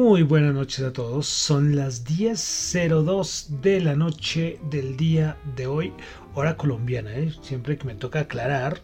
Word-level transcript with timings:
Muy 0.00 0.22
buenas 0.22 0.54
noches 0.54 0.80
a 0.80 0.94
todos. 0.94 1.26
Son 1.26 1.76
las 1.76 2.06
10.02 2.06 3.60
de 3.60 3.82
la 3.82 3.94
noche 3.94 4.58
del 4.70 4.96
día 4.96 5.36
de 5.56 5.66
hoy, 5.66 5.92
hora 6.34 6.56
colombiana. 6.56 7.14
¿eh? 7.14 7.34
Siempre 7.42 7.76
que 7.76 7.84
me 7.84 7.94
toca 7.94 8.20
aclarar 8.20 8.80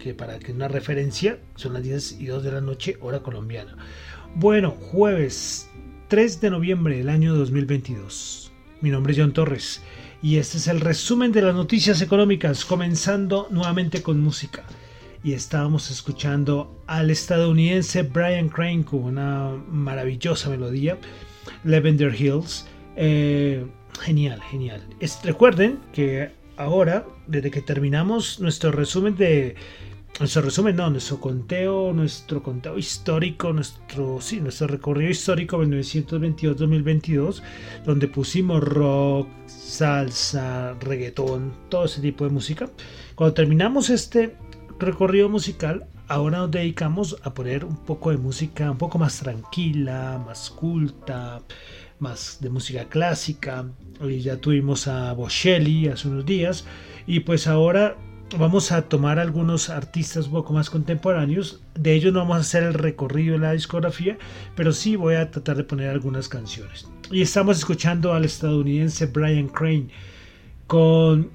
que 0.00 0.14
para 0.14 0.40
que 0.40 0.50
una 0.50 0.66
referencia 0.66 1.38
son 1.54 1.74
las 1.74 1.84
10 1.84 2.20
y 2.20 2.26
2 2.26 2.42
de 2.42 2.50
la 2.50 2.60
noche, 2.60 2.98
hora 3.00 3.20
colombiana. 3.20 3.76
Bueno, 4.34 4.72
jueves 4.72 5.70
3 6.08 6.40
de 6.40 6.50
noviembre 6.50 6.96
del 6.96 7.08
año 7.08 7.36
2022. 7.36 8.50
Mi 8.80 8.90
nombre 8.90 9.12
es 9.12 9.18
John 9.20 9.32
Torres 9.32 9.80
y 10.22 10.38
este 10.38 10.58
es 10.58 10.66
el 10.66 10.80
resumen 10.80 11.30
de 11.30 11.42
las 11.42 11.54
noticias 11.54 12.02
económicas, 12.02 12.64
comenzando 12.64 13.46
nuevamente 13.52 14.02
con 14.02 14.20
música 14.20 14.64
y 15.28 15.34
estábamos 15.34 15.90
escuchando 15.90 16.82
al 16.86 17.10
estadounidense 17.10 18.02
Brian 18.02 18.48
Crane 18.48 18.82
con 18.82 19.04
una 19.04 19.50
maravillosa 19.68 20.48
melodía, 20.48 20.96
Lavender 21.64 22.14
Hills. 22.18 22.66
Eh, 22.96 23.66
genial, 24.00 24.40
genial. 24.40 24.82
recuerden 25.24 25.80
que 25.92 26.30
ahora, 26.56 27.04
desde 27.26 27.50
que 27.50 27.60
terminamos 27.60 28.40
nuestro 28.40 28.72
resumen 28.72 29.16
de... 29.16 29.54
Nuestro 30.18 30.40
resumen, 30.40 30.74
no, 30.76 30.88
nuestro 30.88 31.20
conteo, 31.20 31.92
nuestro 31.92 32.42
conteo 32.42 32.78
histórico, 32.78 33.52
nuestro, 33.52 34.22
sí, 34.22 34.40
nuestro 34.40 34.66
recorrido 34.66 35.10
histórico 35.10 35.58
1922-2022, 35.62 37.42
donde 37.84 38.08
pusimos 38.08 38.64
rock, 38.64 39.28
salsa, 39.46 40.74
reggaetón, 40.80 41.52
todo 41.68 41.84
ese 41.84 42.00
tipo 42.00 42.24
de 42.24 42.30
música. 42.30 42.70
Cuando 43.14 43.34
terminamos 43.34 43.90
este 43.90 44.34
recorrido 44.78 45.28
musical, 45.28 45.86
ahora 46.06 46.38
nos 46.38 46.50
dedicamos 46.50 47.16
a 47.22 47.34
poner 47.34 47.64
un 47.64 47.76
poco 47.76 48.10
de 48.10 48.16
música 48.16 48.70
un 48.70 48.78
poco 48.78 48.98
más 48.98 49.18
tranquila, 49.18 50.22
más 50.24 50.50
culta, 50.50 51.42
más 51.98 52.38
de 52.40 52.50
música 52.50 52.88
clásica. 52.88 53.66
Hoy 54.00 54.20
ya 54.20 54.36
tuvimos 54.36 54.86
a 54.88 55.12
Bocelli 55.12 55.88
hace 55.88 56.08
unos 56.08 56.24
días 56.24 56.64
y 57.06 57.20
pues 57.20 57.46
ahora 57.46 57.96
vamos 58.38 58.72
a 58.72 58.82
tomar 58.82 59.18
algunos 59.18 59.70
artistas 59.70 60.26
un 60.26 60.32
poco 60.32 60.52
más 60.52 60.70
contemporáneos. 60.70 61.62
De 61.74 61.94
ellos 61.94 62.12
no 62.12 62.20
vamos 62.20 62.36
a 62.36 62.40
hacer 62.40 62.62
el 62.62 62.74
recorrido 62.74 63.32
de 63.32 63.40
la 63.40 63.52
discografía, 63.52 64.18
pero 64.54 64.72
sí 64.72 64.96
voy 64.96 65.14
a 65.14 65.30
tratar 65.30 65.56
de 65.56 65.64
poner 65.64 65.90
algunas 65.90 66.28
canciones. 66.28 66.88
Y 67.10 67.22
estamos 67.22 67.58
escuchando 67.58 68.12
al 68.12 68.24
estadounidense 68.24 69.06
Brian 69.06 69.48
Crane 69.48 69.88
con 70.66 71.30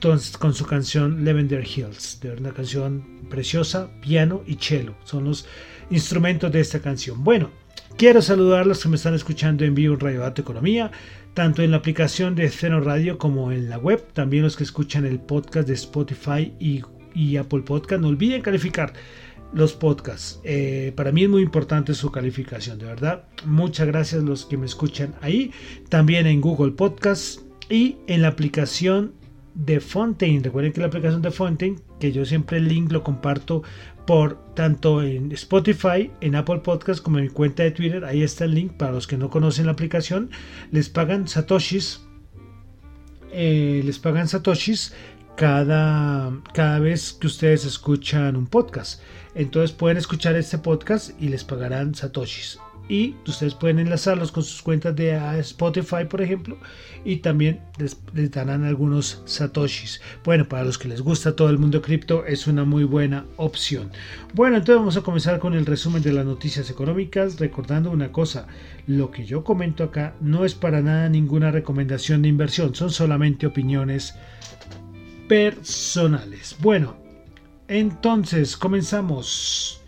con 0.00 0.54
su 0.54 0.64
canción 0.66 1.24
Lavender 1.24 1.64
Hills, 1.64 2.18
de 2.20 2.32
una 2.32 2.52
canción 2.52 3.26
preciosa, 3.28 3.90
piano 4.00 4.42
y 4.46 4.54
cello, 4.54 4.94
son 5.04 5.24
los 5.24 5.46
instrumentos 5.90 6.50
de 6.50 6.60
esta 6.60 6.80
canción. 6.80 7.22
Bueno, 7.22 7.50
quiero 7.96 8.22
saludar 8.22 8.62
a 8.62 8.64
los 8.64 8.82
que 8.82 8.88
me 8.88 8.96
están 8.96 9.14
escuchando 9.14 9.64
en 9.64 9.74
vivo 9.74 9.94
en 9.94 10.00
Radio 10.00 10.20
Dato 10.20 10.42
Economía, 10.42 10.90
tanto 11.34 11.62
en 11.62 11.70
la 11.70 11.76
aplicación 11.76 12.34
de 12.34 12.48
Ceno 12.48 12.80
Radio 12.80 13.18
como 13.18 13.52
en 13.52 13.68
la 13.68 13.78
web, 13.78 14.04
también 14.12 14.42
los 14.42 14.56
que 14.56 14.64
escuchan 14.64 15.04
el 15.04 15.20
podcast 15.20 15.68
de 15.68 15.74
Spotify 15.74 16.54
y 16.58 16.82
y 17.14 17.36
Apple 17.36 17.62
Podcast. 17.62 18.02
No 18.02 18.08
olviden 18.08 18.42
calificar 18.42 18.92
los 19.52 19.72
podcasts. 19.72 20.40
Eh, 20.44 20.92
para 20.94 21.12
mí 21.12 21.24
es 21.24 21.28
muy 21.28 21.42
importante 21.42 21.94
su 21.94 22.10
calificación, 22.10 22.78
de 22.78 22.86
verdad. 22.86 23.24
Muchas 23.44 23.86
gracias 23.86 24.22
a 24.22 24.24
los 24.24 24.46
que 24.46 24.56
me 24.56 24.66
escuchan 24.66 25.14
ahí. 25.20 25.52
También 25.88 26.26
en 26.26 26.40
Google 26.40 26.72
Podcast 26.72 27.40
y 27.68 27.96
en 28.06 28.22
la 28.22 28.28
aplicación 28.28 29.14
de 29.64 29.80
Fontaine. 29.80 30.42
Recuerden 30.42 30.72
que 30.72 30.80
la 30.80 30.86
aplicación 30.86 31.22
de 31.22 31.30
Fontaine, 31.30 31.78
que 31.98 32.12
yo 32.12 32.24
siempre 32.24 32.58
el 32.58 32.68
link 32.68 32.90
lo 32.90 33.02
comparto 33.02 33.62
por 34.06 34.54
tanto 34.54 35.02
en 35.02 35.30
Spotify, 35.32 36.10
en 36.20 36.34
Apple 36.34 36.60
Podcast 36.60 37.02
como 37.02 37.18
en 37.18 37.24
mi 37.24 37.30
cuenta 37.30 37.62
de 37.62 37.70
Twitter. 37.70 38.04
Ahí 38.04 38.22
está 38.22 38.44
el 38.44 38.54
link 38.54 38.72
para 38.72 38.92
los 38.92 39.06
que 39.06 39.16
no 39.16 39.30
conocen 39.30 39.66
la 39.66 39.72
aplicación. 39.72 40.30
Les 40.70 40.88
pagan 40.88 41.28
satoshis. 41.28 42.00
Eh, 43.32 43.82
les 43.84 43.98
pagan 43.98 44.26
satoshis 44.26 44.94
cada, 45.36 46.32
cada 46.52 46.78
vez 46.80 47.12
que 47.12 47.26
ustedes 47.26 47.64
escuchan 47.64 48.36
un 48.36 48.46
podcast. 48.46 49.02
Entonces 49.34 49.72
pueden 49.72 49.98
escuchar 49.98 50.34
este 50.36 50.58
podcast 50.58 51.10
y 51.20 51.28
les 51.28 51.44
pagarán 51.44 51.94
satoshis. 51.94 52.58
Y 52.90 53.14
ustedes 53.24 53.54
pueden 53.54 53.78
enlazarlos 53.78 54.32
con 54.32 54.42
sus 54.42 54.62
cuentas 54.62 54.96
de 54.96 55.16
Spotify, 55.38 56.06
por 56.10 56.20
ejemplo, 56.22 56.58
y 57.04 57.18
también 57.18 57.60
les, 57.78 57.96
darán 58.32 58.64
algunos 58.64 59.22
satoshis. 59.26 60.00
Bueno, 60.24 60.48
para 60.48 60.64
los 60.64 60.76
que 60.76 60.88
les 60.88 61.00
gusta 61.00 61.36
todo 61.36 61.50
el 61.50 61.58
mundo 61.58 61.82
cripto, 61.82 62.26
es 62.26 62.48
una 62.48 62.64
muy 62.64 62.82
buena 62.82 63.26
opción. 63.36 63.92
Bueno, 64.34 64.56
entonces 64.56 64.78
vamos 64.78 64.96
a 64.96 65.02
comenzar 65.02 65.38
con 65.38 65.54
el 65.54 65.66
resumen 65.66 66.02
de 66.02 66.12
las 66.12 66.26
noticias 66.26 66.68
económicas, 66.68 67.38
recordando 67.38 67.92
una 67.92 68.10
cosa, 68.10 68.48
lo 68.88 69.12
que 69.12 69.24
yo 69.24 69.44
comento 69.44 69.84
acá 69.84 70.16
no 70.20 70.44
es 70.44 70.56
para 70.56 70.82
nada 70.82 71.08
ninguna 71.08 71.52
recomendación 71.52 72.22
de 72.22 72.28
inversión, 72.28 72.74
son 72.74 72.90
solamente 72.90 73.46
opiniones 73.46 74.16
personales. 75.28 76.56
Bueno, 76.58 76.96
entonces 77.68 78.56
comenzamos. 78.56 79.79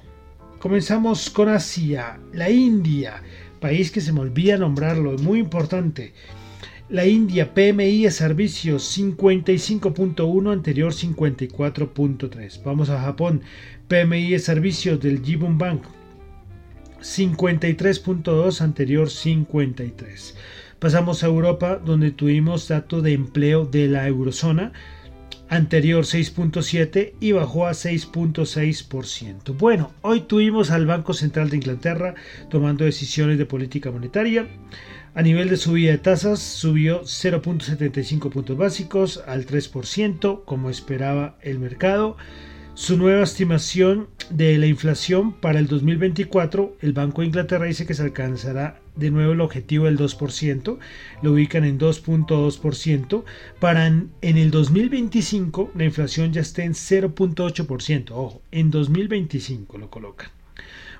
Comenzamos 0.62 1.29
con 1.29 1.49
Asia, 1.49 2.20
la 2.32 2.49
India, 2.49 3.20
país 3.59 3.91
que 3.91 4.00
se 4.00 4.12
me 4.12 4.20
olvida 4.20 4.56
nombrarlo, 4.56 5.19
muy 5.19 5.41
importante. 5.41 6.12
La 6.88 7.05
India 7.05 7.53
PMI 7.53 8.05
de 8.05 8.12
servicios 8.12 8.97
55.1 8.97 10.53
anterior 10.53 10.93
54.3. 10.93 12.62
Vamos 12.62 12.91
a 12.91 13.00
Japón, 13.00 13.43
PMI 13.88 14.31
de 14.31 14.38
servicios 14.38 15.00
del 15.00 15.25
Jibun 15.25 15.59
Bank 15.59 15.82
53.2 17.00 18.61
anterior 18.61 19.11
53. 19.11 20.37
Pasamos 20.79 21.25
a 21.25 21.26
Europa 21.26 21.81
donde 21.85 22.12
tuvimos 22.12 22.69
dato 22.69 23.03
de 23.03 23.14
empleo 23.14 23.64
de 23.67 23.88
la 23.88 24.06
eurozona 24.06 24.73
anterior 25.52 26.04
6.7 26.04 27.12
y 27.20 27.32
bajó 27.32 27.66
a 27.66 27.72
6.6%. 27.72 29.54
Bueno, 29.58 29.93
hoy 30.00 30.22
tuvimos 30.22 30.70
al 30.70 30.87
Banco 30.87 31.12
Central 31.12 31.50
de 31.50 31.58
Inglaterra 31.58 32.14
tomando 32.49 32.87
decisiones 32.87 33.37
de 33.37 33.44
política 33.44 33.90
monetaria. 33.90 34.49
A 35.14 35.20
nivel 35.20 35.50
de 35.50 35.58
subida 35.58 35.90
de 35.90 35.99
tasas, 35.99 36.40
subió 36.40 37.02
0.75 37.02 38.31
puntos 38.31 38.56
básicos 38.56 39.22
al 39.26 39.44
3%, 39.44 40.43
como 40.46 40.70
esperaba 40.70 41.37
el 41.43 41.58
mercado. 41.58 42.16
Su 42.75 42.97
nueva 42.97 43.23
estimación 43.23 44.09
de 44.31 44.57
la 44.57 44.67
inflación 44.67 45.35
para 45.35 45.59
el 45.59 45.67
2024, 45.67 46.79
el 46.81 46.95
Banco 46.95 47.21
de 47.21 47.27
Inglaterra 47.27 47.67
dice 47.67 47.85
que 47.85 47.93
se 47.93 48.03
alcanzará 48.03 48.81
de 48.97 49.11
nuevo 49.11 49.33
el 49.33 49.43
objetivo 49.43 49.85
del 49.85 49.99
2%, 49.99 50.79
lo 51.21 51.33
ubican 51.33 51.65
en 51.65 51.79
2.2%, 51.79 53.25
para 53.61 53.87
en, 53.87 54.11
el 54.23 54.51
2025 54.51 55.73
la 55.75 55.85
inflación 55.85 56.33
ya 56.33 56.41
esté 56.41 56.65
en 56.65 56.73
0.8%, 56.73 58.11
ojo, 58.13 58.41
en 58.51 58.71
2025 58.71 59.77
lo 59.77 59.91
colocan. 59.91 60.31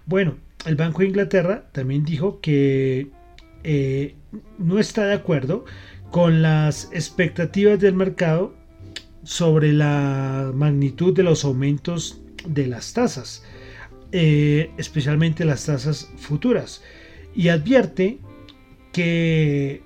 Bueno, 0.05 0.37
el 0.67 0.77
Banco 0.77 1.01
de 1.01 1.09
Inglaterra 1.09 1.71
también 1.73 2.05
dijo 2.05 2.41
que 2.41 3.09
eh, 3.65 4.15
no 4.59 4.79
está 4.79 5.07
de 5.07 5.15
acuerdo 5.15 5.65
con 6.11 6.43
las 6.43 6.91
expectativas 6.93 7.81
del 7.81 7.95
mercado 7.95 8.62
sobre 9.25 9.73
la 9.73 10.51
magnitud 10.55 11.15
de 11.15 11.23
los 11.23 11.45
aumentos 11.45 12.21
de 12.47 12.67
las 12.67 12.93
tasas, 12.93 13.45
eh, 14.11 14.71
especialmente 14.77 15.45
las 15.45 15.67
tasas 15.67 16.11
futuras 16.17 16.83
y 17.35 17.49
advierte 17.49 18.19
que 18.93 19.83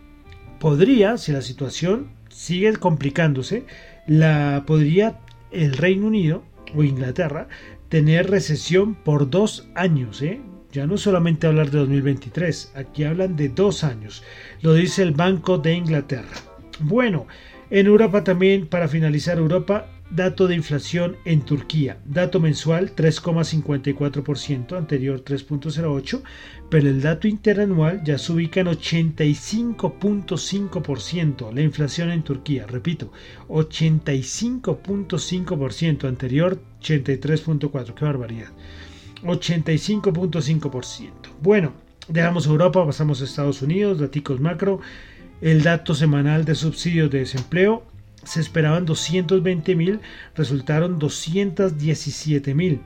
podría, 0.59 1.17
si 1.17 1.33
la 1.33 1.43
situación 1.43 2.09
sigue 2.29 2.75
complicándose, 2.77 3.65
la 4.07 4.65
podría 4.67 5.21
el 5.51 5.75
Reino 5.75 6.09
Unido 6.09 6.43
o 6.75 6.83
Inglaterra 6.83 7.49
tener 7.89 8.31
recesión 8.31 8.95
por 8.95 9.31
dos 9.31 9.69
años. 9.75 10.23
¿eh? 10.23 10.41
Ya 10.73 10.87
no 10.87 10.99
solamente 10.99 11.47
hablar 11.47 11.71
de 11.71 11.79
2023, 11.79 12.73
aquí 12.75 13.05
hablan 13.05 13.37
de 13.37 13.49
dos 13.49 13.85
años. 13.85 14.23
Lo 14.61 14.75
dice 14.75 15.03
el 15.03 15.13
Banco 15.13 15.59
de 15.59 15.75
Inglaterra. 15.75 16.37
Bueno, 16.81 17.27
en 17.71 17.87
Europa 17.87 18.25
también, 18.25 18.67
para 18.67 18.89
finalizar 18.89 19.39
Europa, 19.39 19.87
Dato 20.11 20.47
de 20.47 20.55
inflación 20.55 21.17
en 21.25 21.41
Turquía. 21.41 21.99
Dato 22.05 22.39
mensual 22.39 22.95
3,54%, 22.95 24.79
anterior 24.79 25.25
3,08%, 25.25 26.23
pero 26.71 26.89
el 26.89 27.03
dato 27.03 27.27
interanual 27.27 28.05
ya 28.05 28.17
se 28.17 28.33
ubica 28.33 28.61
en 28.61 28.69
85,5%. 28.69 31.53
La 31.53 31.61
inflación 31.61 32.11
en 32.11 32.23
Turquía, 32.23 32.69
repito, 32.69 33.11
85,5%, 33.49 36.07
anterior 36.07 36.63
83,4%. 36.81 37.95
Qué 37.95 38.05
barbaridad. 38.05 38.53
85,5%. 39.25 41.11
Bueno, 41.43 41.73
dejamos 42.07 42.47
Europa, 42.47 42.87
pasamos 42.87 43.21
a 43.21 43.25
Estados 43.25 43.61
Unidos, 43.61 43.99
datos 43.99 44.41
macro. 44.41 44.81
El 45.41 45.63
dato 45.63 45.95
semanal 45.95 46.45
de 46.45 46.55
subsidios 46.55 47.11
de 47.11 47.21
desempleo 47.21 47.87
se 48.25 48.41
esperaban 48.41 48.85
220 48.87 49.77
mil, 49.77 50.01
resultaron 50.35 50.99
217 50.99 52.55
mil. 52.55 52.81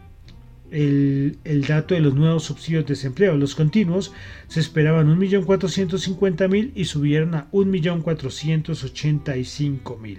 El, 0.70 1.64
dato 1.66 1.94
de 1.94 2.00
los 2.00 2.14
nuevos 2.14 2.44
subsidios 2.44 2.84
de 2.84 2.90
desempleo, 2.94 3.36
los 3.36 3.56
continuos, 3.56 4.12
se 4.46 4.60
esperaban 4.60 5.08
1.450.000 5.18 6.70
y 6.74 6.84
subieron 6.84 7.34
a 7.34 7.50
1.485.000. 7.50 10.18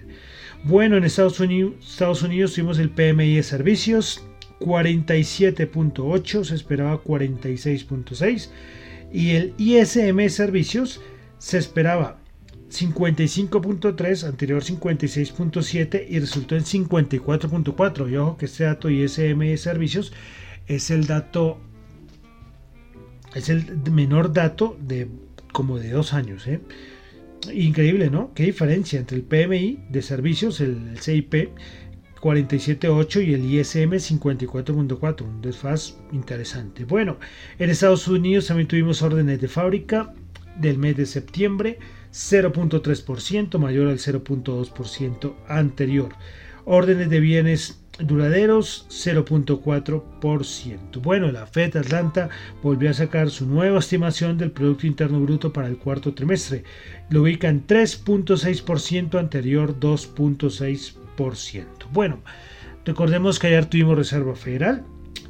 Bueno, 0.63 0.97
en 0.97 1.05
Estados 1.05 1.39
Unidos, 1.39 1.75
Estados 1.81 2.21
Unidos 2.21 2.53
tuvimos 2.53 2.77
el 2.79 2.89
PMI 2.89 3.35
de 3.35 3.43
servicios, 3.43 4.25
47.8, 4.59 6.43
se 6.43 6.55
esperaba 6.55 7.01
46.6 7.01 8.49
y 9.13 9.31
el 9.31 9.53
ISM 9.57 10.17
de 10.17 10.29
servicios 10.29 10.99
se 11.37 11.57
esperaba 11.57 12.20
55.3, 12.71 14.27
anterior 14.27 14.63
56.7 14.63 16.05
y 16.07 16.19
resultó 16.19 16.55
en 16.55 16.63
54.4. 16.63 18.09
Y 18.09 18.17
ojo 18.17 18.37
que 18.37 18.45
este 18.45 18.63
dato 18.63 18.89
ISM 18.89 19.39
de 19.39 19.57
servicios 19.57 20.13
es 20.67 20.89
el 20.89 21.05
dato, 21.05 21.59
es 23.35 23.49
el 23.49 23.77
menor 23.91 24.33
dato 24.33 24.77
de 24.81 25.09
como 25.51 25.79
de 25.79 25.91
dos 25.91 26.13
años. 26.13 26.47
¿eh? 26.47 26.61
Increíble, 27.53 28.09
¿no? 28.09 28.33
Qué 28.33 28.43
diferencia 28.43 28.99
entre 28.99 29.17
el 29.17 29.23
PMI 29.23 29.79
de 29.89 30.01
servicios, 30.01 30.61
el, 30.61 30.97
CIP 30.99 31.49
47.8 32.21 33.25
y 33.27 33.33
el 33.33 33.45
ISM 33.45 33.93
54.4, 33.93 35.21
un 35.23 35.41
desfaz 35.41 35.97
interesante. 36.11 36.85
Bueno, 36.85 37.17
en 37.57 37.69
Estados 37.69 38.07
Unidos 38.07 38.47
también 38.47 38.67
tuvimos 38.67 39.01
órdenes 39.01 39.41
de 39.41 39.47
fábrica 39.47 40.13
del 40.55 40.77
mes 40.77 40.95
de 40.97 41.07
septiembre 41.07 41.79
0.3%, 42.11 43.57
mayor 43.57 43.87
al 43.87 43.97
0.2% 43.97 45.33
anterior. 45.47 46.09
Órdenes 46.65 47.09
de 47.09 47.19
bienes 47.19 47.81
duraderos 47.99 48.85
0.4%. 48.89 51.01
Bueno, 51.01 51.31
la 51.31 51.45
Fed 51.45 51.77
Atlanta 51.77 52.29
volvió 52.61 52.89
a 52.89 52.93
sacar 52.93 53.29
su 53.29 53.45
nueva 53.45 53.79
estimación 53.79 54.37
del 54.37 54.51
Producto 54.51 54.87
Interno 54.87 55.19
Bruto 55.19 55.53
para 55.53 55.67
el 55.67 55.77
cuarto 55.77 56.13
trimestre. 56.13 56.63
Lo 57.09 57.23
ubica 57.23 57.49
en 57.49 57.65
3.6%, 57.65 59.19
anterior 59.19 59.79
2.6%. 59.79 61.65
Bueno, 61.91 62.19
recordemos 62.85 63.39
que 63.39 63.47
ayer 63.47 63.65
tuvimos 63.65 63.97
Reserva 63.97 64.35
Federal 64.35 64.83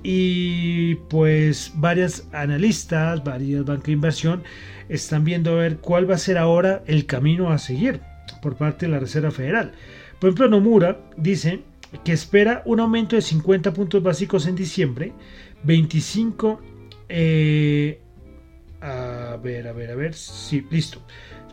y 0.03 0.95
pues 1.09 1.73
varias 1.75 2.27
analistas, 2.31 3.23
varias 3.23 3.65
bancas 3.65 3.85
de 3.85 3.91
inversión 3.91 4.43
están 4.89 5.23
viendo 5.23 5.51
a 5.51 5.55
ver 5.55 5.77
cuál 5.77 6.09
va 6.09 6.15
a 6.15 6.19
ser 6.19 6.37
ahora 6.37 6.83
el 6.87 7.05
camino 7.05 7.51
a 7.51 7.57
seguir 7.57 8.01
por 8.41 8.55
parte 8.55 8.85
de 8.85 8.91
la 8.91 8.99
Reserva 8.99 9.31
Federal. 9.31 9.73
Por 10.19 10.29
ejemplo, 10.29 10.49
Nomura 10.49 10.99
dice 11.17 11.61
que 12.03 12.13
espera 12.13 12.61
un 12.65 12.79
aumento 12.79 13.15
de 13.15 13.21
50 13.21 13.73
puntos 13.73 14.01
básicos 14.01 14.47
en 14.47 14.55
diciembre, 14.55 15.13
25... 15.63 16.61
Eh, 17.09 17.99
a 18.81 19.37
ver, 19.43 19.67
a 19.67 19.73
ver, 19.73 19.91
a 19.91 19.95
ver, 19.95 20.13
sí, 20.13 20.65
listo. 20.71 21.01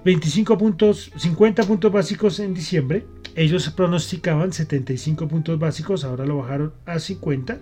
25 0.05 0.57
puntos, 0.57 1.11
50 1.17 1.65
puntos 1.65 1.93
básicos 1.93 2.41
en 2.41 2.55
diciembre, 2.55 3.05
ellos 3.35 3.69
pronosticaban 3.71 4.53
75 4.53 5.29
puntos 5.29 5.59
básicos, 5.59 6.05
ahora 6.05 6.25
lo 6.25 6.39
bajaron 6.39 6.73
a 6.87 6.99
50, 6.99 7.61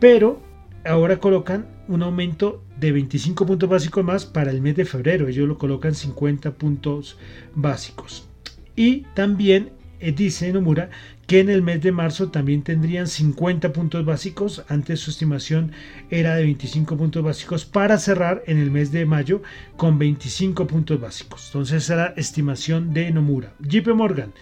pero 0.00 0.42
ahora 0.84 1.18
colocan 1.18 1.66
un 1.88 2.02
aumento 2.02 2.62
de 2.78 2.92
25 2.92 3.46
puntos 3.46 3.68
básicos 3.68 4.04
más 4.04 4.26
para 4.26 4.50
el 4.50 4.60
mes 4.60 4.76
de 4.76 4.84
febrero, 4.84 5.28
ellos 5.28 5.48
lo 5.48 5.58
colocan 5.58 5.94
50 5.94 6.52
puntos 6.52 7.18
básicos. 7.54 8.28
Y 8.76 9.02
también 9.14 9.70
eh, 10.00 10.12
dice 10.12 10.52
Nomura 10.52 10.90
que 11.26 11.40
en 11.40 11.48
el 11.48 11.62
mes 11.62 11.80
de 11.80 11.92
marzo 11.92 12.30
también 12.30 12.62
tendrían 12.62 13.06
50 13.06 13.72
puntos 13.72 14.04
básicos, 14.04 14.62
antes 14.68 15.00
su 15.00 15.10
estimación 15.10 15.72
era 16.10 16.34
de 16.34 16.42
25 16.42 16.96
puntos 16.96 17.24
básicos, 17.24 17.64
para 17.64 17.96
cerrar 17.98 18.42
en 18.46 18.58
el 18.58 18.70
mes 18.70 18.92
de 18.92 19.06
mayo 19.06 19.40
con 19.76 19.98
25 19.98 20.66
puntos 20.66 21.00
básicos. 21.00 21.46
Entonces 21.46 21.84
esa 21.84 21.94
era 21.94 22.14
estimación 22.16 22.92
de 22.92 23.10
Nomura. 23.10 23.54
JP 23.60 23.94
Morgan. 23.94 24.34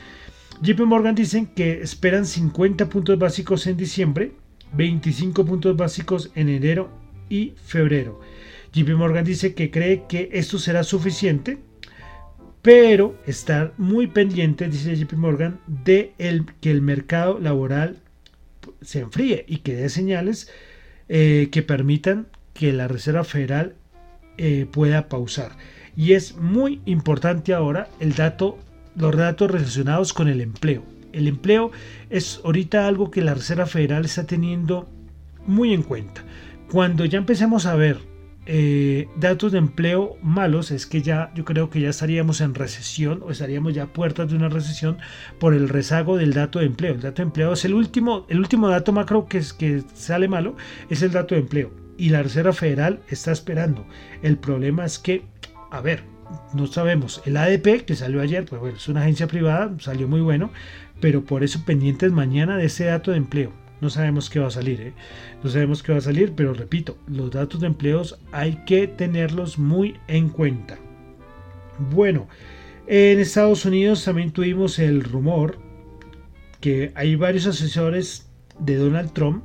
JP 0.61 0.81
Morgan 0.81 1.15
dicen 1.15 1.47
que 1.47 1.83
esperan 1.83 2.27
50 2.27 2.89
puntos 2.89 3.19
básicos 3.19 3.67
en 3.67 3.77
diciembre, 3.77 4.33
25 4.75 5.45
puntos 5.45 5.77
básicos 5.77 6.31
en 6.35 6.49
enero 6.49 6.91
y 7.29 7.55
febrero. 7.65 8.21
JP 8.73 8.91
Morgan 8.97 9.25
dice 9.25 9.55
que 9.55 9.71
cree 9.71 10.05
que 10.09 10.31
esto 10.33 10.59
será 10.59 10.83
suficiente 10.83 11.59
pero 12.63 13.19
estar 13.27 13.75
muy 13.77 14.07
pendiente, 14.07 14.69
dice 14.69 14.97
JP 14.97 15.15
Morgan, 15.15 15.61
de 15.67 16.15
el, 16.19 16.47
que 16.61 16.71
el 16.71 16.81
mercado 16.81 17.41
laboral 17.41 17.99
se 18.81 19.01
enfríe 19.01 19.45
y 19.49 19.59
que 19.59 19.75
dé 19.75 19.89
señales 19.89 20.49
eh, 21.09 21.49
que 21.51 21.63
permitan 21.63 22.29
que 22.55 22.73
la 22.73 22.87
Reserva 22.87 23.25
Federal 23.25 23.75
eh, 24.39 24.67
pueda 24.71 25.09
pausar. 25.09 25.57
Y 25.97 26.13
es 26.13 26.37
muy 26.37 26.81
importante 26.87 27.53
ahora 27.53 27.89
el 27.99 28.15
dato, 28.15 28.57
los 28.95 29.17
datos 29.17 29.51
relacionados 29.51 30.13
con 30.13 30.29
el 30.29 30.41
empleo. 30.41 30.85
El 31.13 31.29
empleo 31.29 31.71
es 32.11 32.41
ahorita 32.45 32.87
algo 32.87 33.11
que 33.11 33.23
la 33.23 33.35
Reserva 33.35 33.67
Federal 33.67 34.05
está 34.05 34.27
teniendo 34.27 34.89
muy 35.47 35.73
en 35.73 35.83
cuenta. 35.83 36.25
Cuando 36.71 37.05
ya 37.05 37.19
empecemos 37.19 37.67
a 37.67 37.75
ver 37.75 37.99
eh, 38.45 39.09
datos 39.15 39.53
de 39.53 39.59
empleo 39.59 40.17
malos 40.21 40.73
es 40.73 40.87
que 40.87 41.01
ya 41.01 41.31
yo 41.33 41.45
creo 41.45 41.71
que 41.71 41.81
ya 41.81 41.91
estaríamos 41.91 42.41
en 42.41 42.57
recesión 42.57 43.21
o 43.23 43.31
estaríamos 43.31 43.73
ya 43.73 43.85
a 43.85 43.93
puertas 43.93 44.31
de 44.31 44.37
una 44.37 44.49
recesión 44.49 44.99
por 45.39 45.55
el 45.55 45.69
rezago 45.69 46.17
del 46.17 46.33
dato 46.33 46.59
de 46.59 46.67
empleo. 46.67 46.95
El 46.95 47.03
dato 47.03 47.23
de 47.23 47.27
empleo 47.27 47.53
es 47.53 47.65
el 47.65 47.75
último, 47.75 48.27
el 48.29 48.41
último 48.41 48.69
dato 48.69 48.93
macro 48.93 49.27
que, 49.27 49.39
es, 49.39 49.53
que 49.53 49.83
sale 49.95 50.27
malo, 50.27 50.57
es 50.91 51.03
el 51.03 51.13
dato 51.13 51.35
de 51.35 51.43
empleo. 51.43 51.71
Y 51.97 52.09
la 52.09 52.23
Reserva 52.23 52.53
Federal 52.53 53.01
está 53.09 53.31
esperando. 53.31 53.87
El 54.23 54.39
problema 54.39 54.85
es 54.85 54.99
que, 54.99 55.25
a 55.71 55.81
ver, 55.81 56.03
no 56.55 56.67
sabemos. 56.67 57.23
El 57.25 57.37
ADP 57.37 57.85
que 57.85 57.95
salió 57.95 58.21
ayer, 58.21 58.45
pues 58.45 58.61
bueno, 58.61 58.77
es 58.77 58.89
una 58.89 59.03
agencia 59.03 59.27
privada, 59.27 59.73
salió 59.79 60.09
muy 60.09 60.21
bueno, 60.21 60.51
pero 61.03 61.23
por 61.23 61.45
eso 61.45 61.65
pendientes 61.67 62.13
mañana 62.13 62.57
de 62.57 62.65
ese 62.67 62.85
dato 62.85 63.11
de 63.11 63.19
empleo 63.19 63.53
no 63.83 63.91
sabemos 63.91 64.31
qué 64.31 64.39
va 64.39 64.47
a 64.47 64.53
salir, 64.53 64.81
¿eh? 64.81 64.93
no 65.43 65.51
sabemos 65.51 65.83
qué 65.83 65.91
va 65.91 65.99
a 65.99 66.03
salir, 66.03 66.35
pero 66.37 66.55
repito, 66.55 66.97
los 67.09 67.33
datos 67.33 67.61
de 67.61 67.67
empleos 67.67 68.17
hay 68.31 68.63
que 68.65 68.87
tenerlos 68.87 69.59
muy 69.59 69.97
en 70.07 70.29
cuenta. 70.29 70.79
Bueno, 71.91 72.29
en 72.87 73.19
Estados 73.19 73.65
Unidos 73.65 74.05
también 74.05 74.31
tuvimos 74.31 74.79
el 74.79 75.03
rumor 75.03 75.59
que 76.61 76.93
hay 76.95 77.17
varios 77.17 77.49
asesores 77.49 78.29
de 78.61 78.77
Donald 78.77 79.13
Trump 79.13 79.43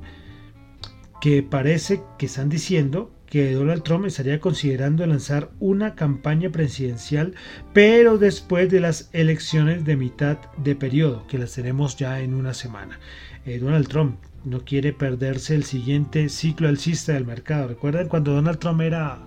que 1.19 1.41
parece 1.41 2.03
que 2.19 2.27
están 2.27 2.49
diciendo 2.49 3.11
que 3.29 3.53
Donald 3.53 3.84
Trump 3.84 4.05
estaría 4.05 4.39
considerando 4.39 5.05
lanzar 5.05 5.51
una 5.60 5.96
campaña 5.96 6.50
presidencial, 6.50 7.34
pero 7.74 8.17
después 8.17 8.69
de 8.69 8.79
las 8.79 9.10
elecciones 9.13 9.86
de 9.86 9.98
mitad 9.98 10.38
de 10.57 10.75
periodo, 10.75 11.27
que 11.27 11.38
las 11.38 11.53
tenemos 11.53 11.98
ya 11.98 12.22
en 12.22 12.34
una 12.34 12.53
semana. 12.53 13.00
Eh, 13.46 13.60
Donald 13.60 13.88
Trump 13.88 14.19
no 14.46 14.63
quiere 14.63 14.93
perderse 14.93 15.55
el 15.55 15.65
siguiente 15.65 16.29
ciclo 16.29 16.69
alcista 16.69 17.13
del 17.13 17.25
mercado. 17.25 17.67
Recuerden 17.67 18.07
cuando 18.07 18.34
Donald 18.34 18.60
Trump 18.60 18.81
era, 18.81 19.19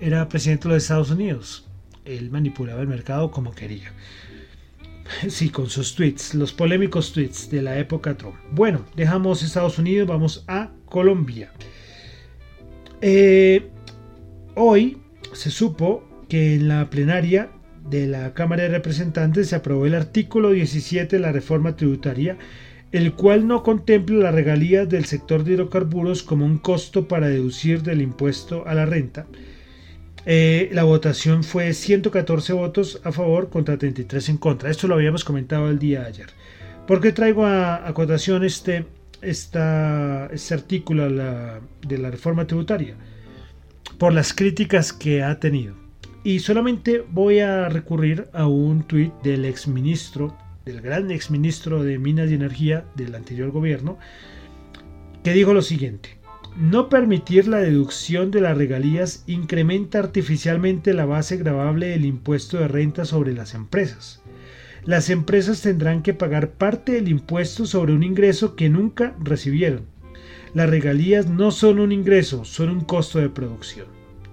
era 0.00 0.28
presidente 0.28 0.68
de 0.68 0.74
los 0.74 0.82
Estados 0.84 1.10
Unidos, 1.10 1.68
él 2.04 2.30
manipulaba 2.30 2.80
el 2.80 2.88
mercado 2.88 3.30
como 3.30 3.52
quería. 3.52 3.92
Sí, 5.28 5.50
con 5.50 5.68
sus 5.68 5.94
tweets, 5.94 6.34
los 6.34 6.52
polémicos 6.52 7.12
tweets 7.12 7.48
de 7.50 7.62
la 7.62 7.78
época 7.78 8.16
Trump. 8.16 8.36
Bueno, 8.50 8.84
dejamos 8.96 9.42
Estados 9.42 9.78
Unidos, 9.78 10.08
vamos 10.08 10.44
a 10.48 10.70
Colombia. 10.86 11.52
Eh, 13.00 13.68
hoy 14.54 14.98
se 15.32 15.50
supo 15.50 16.02
que 16.28 16.54
en 16.54 16.68
la 16.68 16.88
plenaria 16.90 17.50
de 17.88 18.06
la 18.06 18.34
Cámara 18.34 18.64
de 18.64 18.70
Representantes 18.70 19.48
se 19.48 19.56
aprobó 19.56 19.86
el 19.86 19.94
artículo 19.94 20.50
17 20.50 21.16
de 21.16 21.22
la 21.22 21.32
reforma 21.32 21.76
tributaria 21.76 22.36
el 22.92 23.14
cual 23.14 23.46
no 23.46 23.62
contempla 23.62 24.16
las 24.16 24.34
regalías 24.34 24.88
del 24.88 25.04
sector 25.04 25.44
de 25.44 25.52
hidrocarburos 25.52 26.22
como 26.22 26.44
un 26.44 26.58
costo 26.58 27.08
para 27.08 27.28
deducir 27.28 27.82
del 27.82 28.00
impuesto 28.00 28.66
a 28.66 28.74
la 28.74 28.86
renta. 28.86 29.26
Eh, 30.24 30.70
la 30.72 30.84
votación 30.84 31.44
fue 31.44 31.72
114 31.72 32.52
votos 32.52 33.00
a 33.04 33.12
favor 33.12 33.50
contra 33.50 33.76
33 33.76 34.28
en 34.30 34.36
contra. 34.38 34.70
Esto 34.70 34.88
lo 34.88 34.94
habíamos 34.94 35.24
comentado 35.24 35.68
el 35.68 35.78
día 35.78 36.00
de 36.00 36.06
ayer. 36.06 36.26
¿Por 36.86 37.00
qué 37.00 37.12
traigo 37.12 37.44
a, 37.44 37.92
cotación 37.94 38.44
este, 38.44 38.86
este 39.22 39.58
artículo 39.58 41.08
de 41.08 41.98
la 41.98 42.10
reforma 42.10 42.46
tributaria? 42.46 42.94
Por 43.98 44.12
las 44.12 44.32
críticas 44.32 44.92
que 44.92 45.22
ha 45.22 45.40
tenido. 45.40 45.74
Y 46.24 46.40
solamente 46.40 47.04
voy 47.10 47.38
a 47.38 47.68
recurrir 47.68 48.28
a 48.32 48.46
un 48.46 48.82
tuit 48.82 49.12
del 49.22 49.44
exministro 49.44 50.36
del 50.66 50.80
gran 50.80 51.12
exministro 51.12 51.84
de 51.84 51.96
Minas 51.96 52.28
y 52.28 52.34
Energía 52.34 52.84
del 52.96 53.14
anterior 53.14 53.52
gobierno, 53.52 53.98
que 55.22 55.32
dijo 55.32 55.54
lo 55.54 55.62
siguiente. 55.62 56.18
No 56.56 56.88
permitir 56.88 57.46
la 57.46 57.58
deducción 57.58 58.32
de 58.32 58.40
las 58.40 58.58
regalías 58.58 59.22
incrementa 59.28 60.00
artificialmente 60.00 60.92
la 60.92 61.06
base 61.06 61.36
gravable 61.36 61.86
del 61.88 62.04
impuesto 62.04 62.58
de 62.58 62.66
renta 62.66 63.04
sobre 63.04 63.32
las 63.32 63.54
empresas. 63.54 64.20
Las 64.86 65.10
empresas 65.10 65.60
tendrán 65.60 66.02
que 66.02 66.14
pagar 66.14 66.52
parte 66.52 66.92
del 66.92 67.08
impuesto 67.08 67.66
sobre 67.66 67.92
un 67.92 68.02
ingreso 68.02 68.56
que 68.56 68.68
nunca 68.68 69.14
recibieron. 69.20 69.86
Las 70.54 70.70
regalías 70.70 71.28
no 71.28 71.50
son 71.50 71.80
un 71.80 71.92
ingreso, 71.92 72.44
son 72.44 72.70
un 72.70 72.80
costo 72.80 73.18
de 73.18 73.28
producción. 73.28 73.86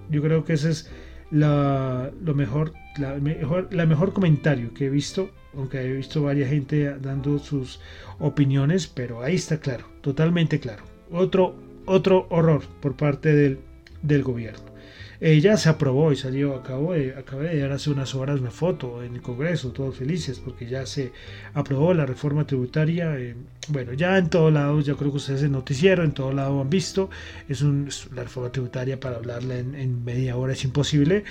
Yo 0.10 0.22
creo 0.22 0.46
que 0.46 0.54
ese 0.54 0.70
es 0.70 0.90
la, 1.32 2.12
lo 2.24 2.36
mejor, 2.36 2.74
mejor, 3.20 3.68
la 3.72 3.86
mejor 3.86 4.14
comentario 4.14 4.74
que 4.74 4.86
he 4.86 4.90
visto 4.90 5.32
aunque 5.56 5.82
he 5.82 5.94
visto 5.94 6.24
varias 6.24 6.50
gente 6.50 6.98
dando 7.00 7.40
sus 7.40 7.80
opiniones, 8.20 8.88
pero 8.88 9.22
ahí 9.22 9.36
está 9.36 9.60
claro, 9.60 9.86
totalmente 10.02 10.60
claro. 10.60 10.84
Otro, 11.12 11.56
otro 11.86 12.28
horror 12.30 12.64
por 12.82 12.96
parte 12.96 13.34
del, 13.36 13.60
del 14.02 14.24
gobierno. 14.24 14.73
Ella 15.20 15.56
se 15.58 15.70
aprobó 15.70 16.12
y 16.12 16.16
salió, 16.16 16.56
acabo 16.56 16.94
de, 16.94 17.16
acabé 17.16 17.56
de 17.56 17.60
dar 17.62 17.72
hace 17.72 17.90
unas 17.90 18.14
horas 18.14 18.42
una 18.42 18.52
foto 18.52 19.04
en 19.04 19.16
el 19.16 19.22
Congreso, 19.22 19.72
todos 19.72 19.96
felices 19.96 20.40
porque 20.40 20.68
ya 20.68 20.86
se 20.86 21.14
aprobó 21.54 21.94
la 21.94 22.06
reforma 22.06 22.46
tributaria. 22.46 23.18
Eh, 23.18 23.36
bueno, 23.70 23.94
ya 23.94 24.18
en 24.18 24.30
todos 24.30 24.52
lados, 24.52 24.86
yo 24.86 24.98
creo 24.98 25.12
que 25.12 25.18
ustedes 25.18 25.44
en 25.44 25.54
noticiero, 25.54 26.04
en 26.04 26.12
todos 26.12 26.34
lados 26.34 26.62
han 26.62 26.70
visto, 26.70 27.10
es, 27.48 27.62
un, 27.62 27.88
la 28.14 28.24
reforma 28.24 28.52
tributaria 28.52 29.00
para 29.00 29.16
hablarla 29.16 29.58
en, 29.58 29.76
en 29.76 30.04
media 30.04 30.36
hora 30.36 30.54
es 30.54 30.64
imposible, 30.66 31.24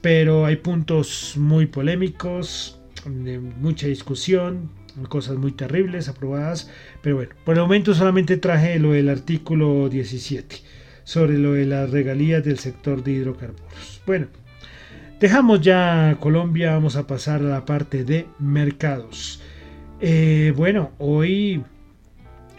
pero 0.00 0.46
hay 0.46 0.56
puntos 0.56 1.34
muy 1.36 1.66
polémicos, 1.66 2.78
de 3.04 3.38
mucha 3.40 3.86
discusión, 3.86 4.70
cosas 5.08 5.36
muy 5.36 5.52
terribles 5.52 6.08
aprobadas, 6.08 6.70
pero 7.02 7.16
bueno, 7.16 7.34
por 7.44 7.56
el 7.56 7.62
momento 7.62 7.94
solamente 7.94 8.36
traje 8.36 8.78
lo 8.78 8.92
del 8.92 9.08
artículo 9.08 9.88
17 9.88 10.83
sobre 11.04 11.38
lo 11.38 11.52
de 11.52 11.66
las 11.66 11.90
regalías 11.90 12.44
del 12.44 12.58
sector 12.58 13.04
de 13.04 13.12
hidrocarburos. 13.12 14.02
Bueno, 14.06 14.26
dejamos 15.20 15.60
ya 15.60 16.16
Colombia, 16.20 16.72
vamos 16.72 16.96
a 16.96 17.06
pasar 17.06 17.40
a 17.40 17.44
la 17.44 17.64
parte 17.64 18.04
de 18.04 18.26
mercados. 18.38 19.40
Eh, 20.00 20.52
bueno, 20.56 20.90
hoy 20.98 21.62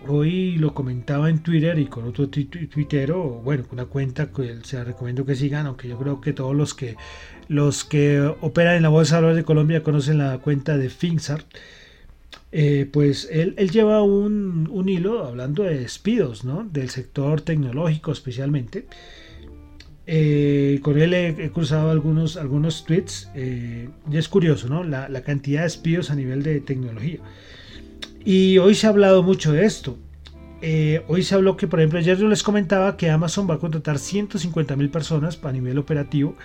Hoy 0.08 0.58
lo 0.58 0.74
comentaba 0.76 1.32
en 1.32 1.40
Twitter 1.40 1.80
y 1.80 1.88
con 1.88 2.06
otro 2.06 2.30
tuitero, 2.30 3.42
bueno, 3.44 3.64
una 3.72 3.86
cuenta 3.86 4.28
que 4.28 4.58
se 4.64 4.84
recomiendo 4.84 5.26
que 5.26 5.36
sigan, 5.36 5.66
aunque 5.66 5.88
yo 5.88 5.98
creo 5.98 6.22
que 6.22 6.32
todos 6.32 6.56
los 6.56 6.76
que 6.76 6.96
los 7.48 7.84
que 7.86 8.22
operan 8.42 8.76
en 8.76 8.84
la 8.84 8.90
Bolsa 8.90 9.16
de 9.16 9.22
Valores 9.22 9.38
de 9.38 9.46
Colombia 9.46 9.82
conocen 9.82 10.20
la 10.20 10.38
cuenta 10.38 10.78
de 10.78 10.90
Finxart. 10.90 11.46
Eh, 12.58 12.90
pues 12.90 13.28
él, 13.34 13.54
lleva 13.70 14.02
un, 14.02 14.86
hilo 14.88 15.26
hablando 15.26 15.64
de 15.64 15.78
despidos, 15.78 16.46
¿no? 16.46 16.64
Del 16.64 16.90
sector 16.90 17.42
tecnológico 17.42 18.14
especialmente. 18.14 18.88
Eh, 20.08 20.80
con 20.82 20.98
él 20.98 21.14
he, 21.14 21.52
cruzado 21.52 21.92
algunos, 21.92 22.38
algunos 22.38 22.86
tweets 22.86 23.30
eh, 23.36 23.90
y 24.10 24.16
es 24.16 24.30
curioso, 24.30 24.70
¿no? 24.70 24.86
La, 24.86 25.10
la 25.10 25.22
cantidad 25.22 25.60
de 25.60 25.64
despidos 25.66 26.12
a 26.12 26.16
nivel 26.16 26.44
de 26.44 26.62
tecnología. 26.62 27.20
Y 28.24 28.58
hoy 28.60 28.74
se 28.74 28.88
ha 28.88 28.92
hablado 28.92 29.22
mucho 29.22 29.52
de 29.52 29.66
esto. 29.66 29.98
Hoy 31.10 31.24
se 31.24 31.36
habló 31.36 31.58
que, 31.58 31.68
por 31.68 31.82
ejemplo, 31.82 32.00
ayer 32.00 32.18
yo 32.18 32.30
les 32.30 32.42
comentaba 32.42 32.96
que 32.96 33.10
Amazon 33.10 33.50
va 33.50 33.56
a 33.56 33.60
contratar 33.60 34.00
150 34.00 34.78
mil 34.78 34.90
personas 34.90 35.38
a 35.44 35.52
nivel 35.52 35.78
operativo, 35.78 36.38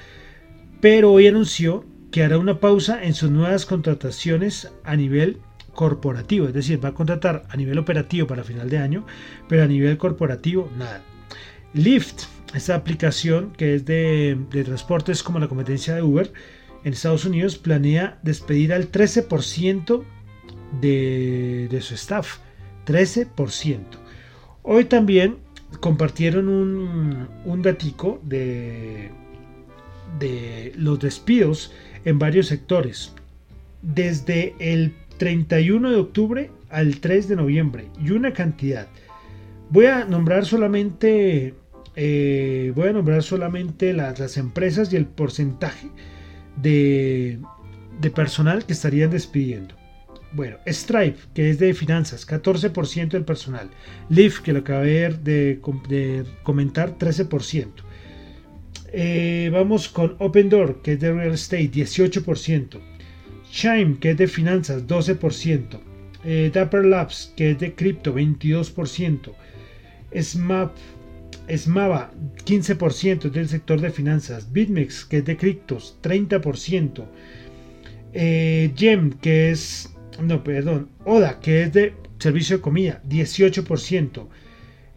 pero 0.81 1.13
hoy 1.13 1.29
anunció 1.29 1.85
que 2.11 2.25
hará 2.25 2.37
una 2.37 2.59
pausa 2.59 3.03
en 3.05 3.15
sus 3.15 3.31
nuevas 3.31 3.65
contrataciones 3.65 4.73
a 4.85 4.97
nivel 4.97 5.39
corporativo, 5.75 6.49
es 6.49 6.55
decir, 6.55 6.85
va 6.85 6.91
a 6.91 6.95
contratar 6.95 7.45
a 7.49 7.57
nivel 7.57 7.79
operativo 7.79 8.27
para 8.27 8.45
final 8.45 8.69
de 8.69 8.79
año, 8.79 9.07
pero 9.49 9.63
a 9.63 9.67
nivel 9.67 9.97
corporativo 9.99 10.71
nada. 10.77 11.03
Lyft, 11.73 12.25
esta 12.55 12.75
aplicación 12.75 13.53
que 13.53 13.75
es 13.75 13.85
de, 13.85 14.37
transportes 14.51 15.23
como 15.23 15.39
la 15.39 15.49
competencia 15.49 15.95
de 15.95 16.03
Uber 16.03 16.33
en 16.85 16.93
Estados 16.93 17.25
Unidos, 17.25 17.57
planea 17.59 18.19
despedir 18.23 18.73
al 18.73 18.91
13% 18.91 20.03
de, 20.81 21.69
de 21.71 21.81
su 21.81 21.95
staff. 21.95 22.39
13%. 22.87 23.81
Hoy 24.63 24.85
también 24.87 25.39
compartieron 25.81 26.49
un, 26.49 27.29
un 27.45 27.63
datico 27.63 28.21
de, 28.25 29.11
de 30.19 30.73
los 30.77 30.99
despidos 30.99 31.73
en 32.05 32.19
varios 32.19 32.49
sectores. 32.49 33.13
Desde 33.83 34.55
el 34.59 34.95
31 35.21 35.91
de 35.91 35.97
octubre 35.97 36.51
al 36.71 36.99
3 36.99 37.29
de 37.29 37.37
noviembre. 37.37 37.91
Y 38.03 38.11
una 38.11 38.33
cantidad. 38.33 38.89
Voy 39.69 39.85
a 39.85 40.07
nombrar 40.07 40.47
solamente. 40.47 41.55
Eh, 41.95 42.73
voy 42.75 42.89
a 42.89 42.93
nombrar 42.93 43.23
solamente 43.23 43.93
las, 43.93 44.39
empresas 44.39 44.91
y 44.93 44.97
el 44.97 45.05
porcentaje 45.05 45.89
de, 46.57 47.39
personal 48.15 48.65
que 48.65 48.73
estarían 48.73 49.11
despidiendo. 49.11 49.75
Bueno, 50.33 50.57
Stripe, 50.67 51.19
que 51.35 51.51
es 51.51 51.59
de 51.59 51.75
finanzas, 51.75 52.27
14% 52.27 53.11
del 53.11 53.25
personal. 53.25 53.69
Lyft, 54.09 54.43
que 54.43 54.55
lo 54.55 54.61
acabé 54.61 55.11
de, 55.11 55.61
de 55.89 56.25
comentar, 56.45 56.97
13%. 56.97 57.67
Eh, 58.93 59.51
vamos 59.53 59.89
con 59.91 60.17
Open 60.19 60.49
Door, 60.49 60.81
que 60.81 60.93
es 60.93 61.01
de 61.01 61.13
real 61.13 61.35
estate, 61.35 61.71
18%. 61.71 62.90
Chime, 63.51 63.99
que 63.99 64.11
es 64.11 64.17
de 64.17 64.29
finanzas, 64.29 64.87
12%. 64.87 65.81
Eh, 66.25 66.51
Dapper 66.53 66.85
Labs, 66.85 67.33
que 67.37 67.53
es 67.53 67.59
de 67.59 67.75
cripto, 67.75 68.15
22%. 68.15 69.35
SMAP, 70.13 70.77
SMAVA, 71.49 72.13
15% 72.45 73.31
del 73.31 73.49
sector 73.49 73.81
de 73.81 73.91
finanzas. 73.91 74.53
BitMEX, 74.53 75.05
que 75.05 75.19
es 75.19 75.25
de 75.25 75.37
criptos, 75.37 75.97
30%. 76.03 77.07
Eh, 78.13 78.73
Gem, 78.77 79.13
que 79.13 79.51
es, 79.51 79.91
no, 80.23 80.43
perdón, 80.45 80.89
ODA, 81.05 81.41
que 81.41 81.63
es 81.63 81.73
de 81.73 81.95
servicio 82.19 82.57
de 82.57 82.63
comida, 82.63 83.03
18%. 83.09 84.29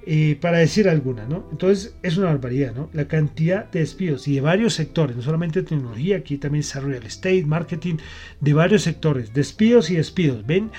Eh, 0.05 0.37
para 0.41 0.57
decir 0.57 0.89
alguna, 0.89 1.25
¿no? 1.25 1.47
Entonces 1.51 1.95
es 2.03 2.17
una 2.17 2.27
barbaridad, 2.27 2.75
¿no? 2.75 2.89
La 2.91 3.07
cantidad 3.07 3.71
de 3.71 3.79
despidos 3.79 4.27
y 4.27 4.35
de 4.35 4.41
varios 4.41 4.73
sectores, 4.73 5.15
no 5.15 5.21
solamente 5.21 5.63
tecnología, 5.63 6.17
aquí 6.17 6.37
también 6.37 6.59
está 6.59 6.81
real 6.81 7.03
estate, 7.03 7.45
marketing, 7.45 7.95
de 8.41 8.53
varios 8.53 8.81
sectores, 8.81 9.33
despidos 9.33 9.89
y 9.89 9.95
despidos. 9.95 10.45
Ven, 10.45 10.71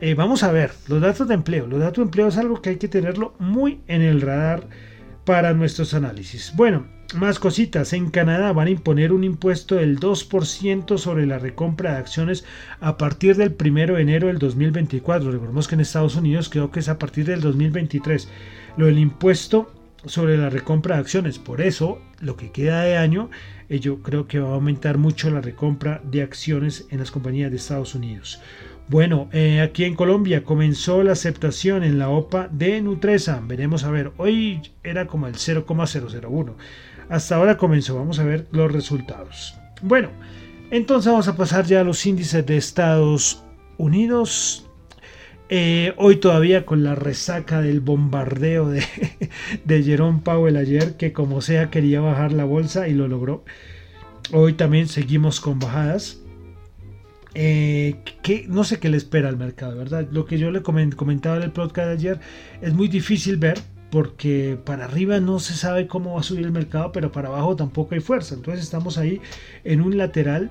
eh, 0.00 0.14
vamos 0.14 0.44
a 0.44 0.52
ver 0.52 0.70
los 0.86 1.00
datos 1.00 1.26
de 1.26 1.34
empleo. 1.34 1.66
Los 1.66 1.80
datos 1.80 1.96
de 1.96 2.02
empleo 2.02 2.28
es 2.28 2.36
algo 2.36 2.62
que 2.62 2.70
hay 2.70 2.76
que 2.76 2.86
tenerlo 2.86 3.34
muy 3.40 3.80
en 3.88 4.02
el 4.02 4.20
radar 4.20 4.68
para 5.24 5.54
nuestros 5.54 5.92
análisis. 5.92 6.52
Bueno, 6.54 6.86
más 7.16 7.38
cositas. 7.38 7.92
En 7.92 8.10
Canadá 8.10 8.52
van 8.52 8.68
a 8.68 8.70
imponer 8.70 9.12
un 9.12 9.24
impuesto 9.24 9.74
del 9.74 9.98
2% 9.98 10.98
sobre 10.98 11.26
la 11.26 11.38
recompra 11.38 11.92
de 11.92 11.98
acciones 11.98 12.44
a 12.80 12.96
partir 12.96 13.36
del 13.36 13.56
1 13.58 13.94
de 13.94 14.02
enero 14.02 14.26
del 14.28 14.38
2024. 14.38 15.32
Recordemos 15.32 15.66
que 15.66 15.74
en 15.74 15.80
Estados 15.80 16.16
Unidos 16.16 16.48
creo 16.48 16.70
que 16.70 16.80
es 16.80 16.88
a 16.88 16.98
partir 16.98 17.24
del 17.24 17.40
2023 17.40 18.28
lo 18.78 18.86
del 18.86 18.98
impuesto 18.98 19.70
sobre 20.06 20.38
la 20.38 20.48
recompra 20.48 20.94
de 20.94 21.02
acciones. 21.02 21.38
Por 21.38 21.60
eso, 21.60 22.00
lo 22.20 22.36
que 22.36 22.52
queda 22.52 22.82
de 22.82 22.96
año, 22.96 23.28
eh, 23.68 23.80
yo 23.80 24.02
creo 24.02 24.26
que 24.26 24.38
va 24.38 24.50
a 24.50 24.54
aumentar 24.54 24.96
mucho 24.96 25.30
la 25.30 25.40
recompra 25.40 26.00
de 26.04 26.22
acciones 26.22 26.86
en 26.90 27.00
las 27.00 27.10
compañías 27.10 27.50
de 27.50 27.56
Estados 27.56 27.94
Unidos. 27.94 28.40
Bueno, 28.88 29.28
eh, 29.32 29.60
aquí 29.60 29.84
en 29.84 29.96
Colombia 29.96 30.44
comenzó 30.44 31.02
la 31.02 31.12
aceptación 31.12 31.82
en 31.82 31.98
la 31.98 32.08
OPA 32.08 32.48
de 32.50 32.80
Nutresa. 32.80 33.42
Veremos 33.44 33.84
a 33.84 33.90
ver, 33.90 34.12
hoy 34.16 34.62
era 34.82 35.06
como 35.06 35.26
el 35.26 35.34
0,001. 35.34 36.56
Hasta 37.10 37.36
ahora 37.36 37.58
comenzó, 37.58 37.96
vamos 37.96 38.18
a 38.18 38.24
ver 38.24 38.46
los 38.52 38.72
resultados. 38.72 39.56
Bueno, 39.82 40.10
entonces 40.70 41.10
vamos 41.10 41.28
a 41.28 41.36
pasar 41.36 41.66
ya 41.66 41.80
a 41.80 41.84
los 41.84 42.06
índices 42.06 42.46
de 42.46 42.56
Estados 42.56 43.42
Unidos. 43.76 44.67
Eh, 45.50 45.94
hoy 45.96 46.16
todavía 46.16 46.66
con 46.66 46.84
la 46.84 46.94
resaca 46.94 47.62
del 47.62 47.80
bombardeo 47.80 48.68
de, 48.68 48.84
de 49.64 49.82
Jerome 49.82 50.20
Powell 50.22 50.56
ayer, 50.56 50.96
que 50.96 51.12
como 51.12 51.40
sea 51.40 51.70
quería 51.70 52.00
bajar 52.00 52.32
la 52.32 52.44
bolsa 52.44 52.88
y 52.88 52.94
lo 52.94 53.08
logró. 53.08 53.44
Hoy 54.32 54.52
también 54.52 54.88
seguimos 54.88 55.40
con 55.40 55.58
bajadas. 55.58 56.20
Eh, 57.34 57.96
que 58.22 58.46
no 58.48 58.64
sé 58.64 58.78
qué 58.78 58.88
le 58.88 58.96
espera 58.96 59.28
al 59.28 59.36
mercado, 59.36 59.76
¿verdad? 59.76 60.08
Lo 60.10 60.26
que 60.26 60.38
yo 60.38 60.50
le 60.50 60.62
comentaba 60.62 61.36
en 61.36 61.42
el 61.42 61.52
podcast 61.52 61.88
ayer 61.88 62.20
es 62.60 62.74
muy 62.74 62.88
difícil 62.88 63.36
ver 63.36 63.58
porque 63.90 64.58
para 64.64 64.84
arriba 64.84 65.20
no 65.20 65.38
se 65.38 65.54
sabe 65.54 65.86
cómo 65.86 66.14
va 66.14 66.20
a 66.20 66.22
subir 66.22 66.44
el 66.44 66.52
mercado, 66.52 66.92
pero 66.92 67.12
para 67.12 67.28
abajo 67.28 67.56
tampoco 67.56 67.94
hay 67.94 68.00
fuerza. 68.00 68.34
Entonces 68.34 68.64
estamos 68.64 68.98
ahí 68.98 69.20
en 69.64 69.80
un 69.80 69.96
lateral 69.96 70.50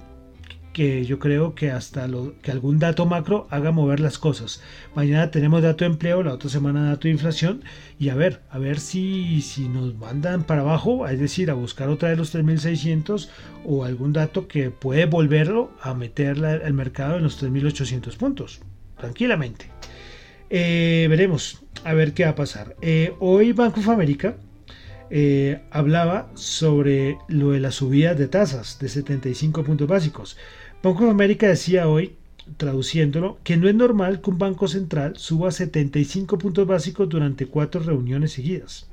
que 0.77 1.05
yo 1.05 1.17
creo 1.17 1.55
que 1.55 1.71
hasta 1.71 2.07
lo, 2.07 2.39
que 2.43 2.51
algún 2.51 2.77
dato 2.77 3.07
macro 3.07 3.47
haga 3.49 3.71
mover 3.71 3.99
las 3.99 4.19
cosas. 4.19 4.61
Mañana 4.93 5.31
tenemos 5.31 5.63
dato 5.63 5.83
de 5.83 5.89
empleo, 5.89 6.21
la 6.21 6.33
otra 6.33 6.51
semana 6.51 6.87
dato 6.87 7.07
de 7.07 7.13
inflación 7.13 7.63
y 7.97 8.09
a 8.09 8.13
ver, 8.13 8.41
a 8.51 8.59
ver 8.59 8.79
si, 8.79 9.41
si 9.41 9.69
nos 9.69 9.95
mandan 9.95 10.43
para 10.43 10.61
abajo, 10.61 11.07
es 11.07 11.19
decir, 11.19 11.49
a 11.49 11.55
buscar 11.55 11.89
otra 11.89 12.09
de 12.09 12.15
los 12.15 12.29
3600 12.29 13.31
o 13.65 13.85
algún 13.85 14.13
dato 14.13 14.47
que 14.47 14.69
puede 14.69 15.07
volverlo 15.07 15.71
a 15.81 15.95
meter 15.95 16.37
el 16.37 16.73
mercado 16.73 17.17
en 17.17 17.23
los 17.23 17.37
3800 17.37 18.15
puntos, 18.15 18.59
tranquilamente. 18.99 19.71
Eh, 20.51 21.07
veremos 21.09 21.63
a 21.85 21.95
ver 21.95 22.13
qué 22.13 22.25
va 22.25 22.29
a 22.29 22.35
pasar. 22.35 22.75
Eh, 22.83 23.15
hoy 23.19 23.51
Banco 23.51 23.79
of 23.79 23.89
America 23.89 24.37
eh, 25.09 25.61
hablaba 25.71 26.29
sobre 26.35 27.17
lo 27.29 27.51
de 27.51 27.61
la 27.61 27.71
subida 27.71 28.13
de 28.13 28.27
tasas 28.27 28.77
de 28.79 28.89
75 28.89 29.63
puntos 29.63 29.87
básicos. 29.87 30.37
Banco 30.87 31.03
de 31.03 31.11
América 31.11 31.47
decía 31.47 31.87
hoy, 31.87 32.13
traduciéndolo, 32.55 33.39
que 33.43 33.57
no 33.57 33.67
es 33.67 33.75
normal 33.75 34.21
que 34.21 34.29
un 34.29 34.37
banco 34.37 34.67
central 34.67 35.17
suba 35.17 35.51
75 35.51 36.37
puntos 36.37 36.65
básicos 36.65 37.09
durante 37.09 37.47
cuatro 37.47 37.81
reuniones 37.81 38.31
seguidas. 38.31 38.87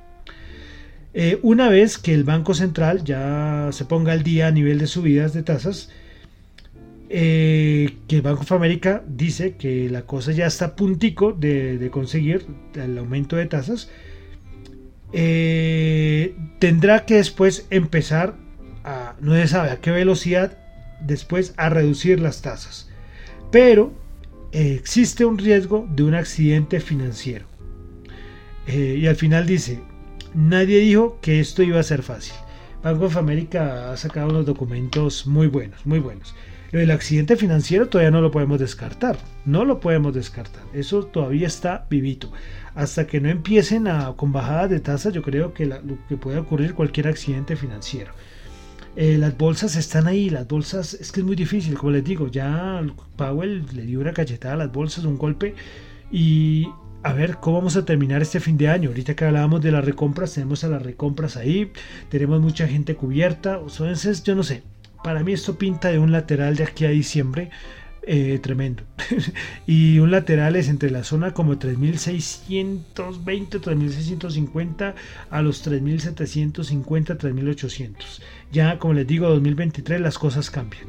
Eh, 1.13 1.39
una 1.43 1.69
vez 1.69 1.99
que 1.99 2.13
el 2.13 2.25
Banco 2.25 2.55
Central 2.55 3.05
ya 3.05 3.69
se 3.71 3.85
ponga 3.85 4.13
al 4.13 4.25
día 4.25 4.49
a 4.49 4.51
nivel 4.51 4.79
de 4.79 4.89
subidas 4.89 5.33
de 5.33 5.45
tasas, 5.45 5.91
eh, 7.09 7.99
que 8.09 8.17
el 8.17 8.23
Banco 8.23 8.45
de 8.45 8.55
América 8.57 9.05
dice 9.07 9.55
que 9.55 9.89
la 9.89 10.03
cosa 10.03 10.33
ya 10.33 10.47
está 10.47 10.65
a 10.65 10.77
puntico 10.77 11.33
de, 11.33 11.89
conseguir 11.93 12.47
el 12.75 12.99
aumento 12.99 13.37
de 13.37 13.47
tasas, 13.47 13.89
eh, 15.13 16.35
tendrá 16.59 17.05
que 17.05 17.15
después 17.15 17.69
empezar 17.71 18.35
a, 18.83 19.15
no 19.21 19.35
se 19.35 19.47
sabe 19.47 19.71
a 19.71 19.81
qué 19.81 19.93
velocidad, 19.93 20.59
después 21.01 21.55
a 21.57 21.69
reducir 21.69 22.21
las 22.21 22.43
tasas. 22.43 22.89
Pero 23.51 23.93
eh, 24.53 24.75
existe 24.75 25.25
un 25.25 25.39
riesgo 25.39 25.89
de 25.91 26.03
un 26.05 26.15
accidente 26.15 26.81
financiero. 26.81 27.47
Eh, 28.67 28.99
y 29.01 29.07
al 29.07 29.17
final 29.17 29.47
dice, 29.47 29.81
nadie 30.35 30.81
dijo 30.81 31.19
que 31.21 31.41
esto 31.41 31.63
iba 31.63 31.81
a 31.81 31.85
ser 31.85 32.03
fácil. 32.03 32.35
Banco 32.83 33.07
of 33.07 33.17
America 33.17 33.93
ha 33.93 33.97
sacado 33.97 34.29
unos 34.29 34.47
documentos 34.47 35.27
muy 35.27 35.47
buenos, 35.47 35.87
muy 35.87 36.01
buenos. 36.01 36.35
El 36.71 36.91
accidente 36.91 37.37
financiero 37.37 37.89
todavía 37.89 38.11
no 38.11 38.21
lo 38.21 38.33
podemos 38.33 38.59
descartar, 38.59 39.17
no 39.45 39.65
lo 39.65 39.79
podemos 39.79 40.13
descartar, 40.13 40.65
eso 40.73 41.07
todavía 41.07 41.47
está 41.47 41.87
vivito. 41.89 42.33
Hasta 42.75 43.07
que 43.07 43.21
no 43.21 43.29
empiecen 43.29 43.87
a, 43.87 44.13
con 44.17 44.33
bajadas 44.33 44.71
de 44.71 44.81
tasas, 44.81 45.13
yo 45.13 45.23
creo 45.23 45.55
que, 45.55 45.67
puede 46.21 46.39
ocurrir 46.39 46.75
cualquier 46.75 47.07
accidente 47.07 47.55
financiero. 47.55 48.13
Eh, 48.97 49.19
las 49.19 49.37
bolsas 49.37 49.75
están 49.75 50.07
ahí, 50.07 50.31
las 50.31 50.47
bolsas, 50.47 50.95
es 50.95 51.11
que 51.11 51.21
es 51.21 51.27
muy 51.27 51.35
difícil, 51.35 51.75
como 51.75 51.91
les 51.91 52.05
digo, 52.05 52.29
ya 52.29 52.81
Powell 53.17 53.67
le 53.73 53.83
dio 53.83 54.01
una 54.01 54.13
cachetada 54.13 54.55
a 54.55 54.57
las 54.59 54.73
bolsas, 54.73 55.05
un 55.05 55.19
golpe, 55.19 55.55
y 56.13 56.69
a 57.03 57.13
ver 57.13 57.39
cómo 57.41 57.59
vamos 57.59 57.77
a 57.77 57.85
terminar 57.85 58.23
este 58.23 58.39
fin 58.39 58.57
de 58.57 58.69
año. 58.69 58.91
Ahorita 58.91 59.17
que 59.17 59.25
hablábamos 59.25 59.63
de 59.63 59.73
las 59.73 59.85
recompras, 59.85 60.35
tenemos 60.35 60.63
a 60.63 60.69
las 60.69 60.83
recompras 60.83 61.37
ahí, 61.37 61.73
tenemos 62.09 62.41
mucha 62.41 62.69
gente 62.69 62.95
cubierta, 62.95 63.61
entonces 63.61 64.23
yo 64.23 64.37
no 64.37 64.45
sé, 64.45 64.63
para 65.03 65.25
mí 65.25 65.33
esto 65.33 65.59
pinta 65.59 65.89
de 65.89 65.99
un 65.99 66.13
lateral 66.13 66.57
de 66.57 66.65
aquí 66.65 66.85
a 66.85 66.91
diciembre. 66.91 67.51
Eh, 68.07 68.39
tremendo. 68.43 68.83
y 69.67 69.99
un 69.99 70.11
lateral 70.11 70.57
es 70.57 70.69
entre 70.69 70.91
la 70.91 71.05
zona 71.05 71.33
como 71.33 71.59
3620, 71.59 73.59
3650 73.61 74.95
a 75.31 75.43
los 75.43 75.63
3750, 75.63 77.17
3800. 77.17 78.23
Ya, 78.53 78.79
como 78.79 78.93
les 78.93 79.07
digo, 79.07 79.31
2023 79.31 80.03
las 80.03 80.19
cosas 80.19 80.51
cambian. 80.51 80.85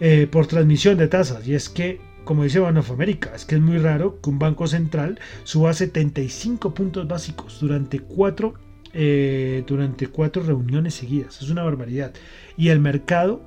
Eh, 0.00 0.28
por 0.30 0.46
transmisión 0.46 0.98
de 0.98 1.08
tasas. 1.08 1.48
Y 1.48 1.54
es 1.54 1.70
que, 1.70 1.98
como 2.24 2.44
dice 2.44 2.60
Bank 2.60 2.76
of 2.76 2.90
America, 2.90 3.32
es 3.34 3.46
que 3.46 3.54
es 3.54 3.60
muy 3.60 3.78
raro 3.78 4.20
que 4.20 4.28
un 4.28 4.38
banco 4.38 4.66
central 4.66 5.18
suba 5.44 5.72
75 5.72 6.74
puntos 6.74 7.08
básicos 7.08 7.58
durante 7.58 8.00
cuatro, 8.00 8.52
eh, 8.92 9.64
durante 9.66 10.08
cuatro 10.08 10.42
reuniones 10.42 10.94
seguidas. 10.94 11.40
Es 11.40 11.48
una 11.48 11.62
barbaridad. 11.62 12.12
Y 12.56 12.68
el 12.68 12.80
mercado 12.80 13.40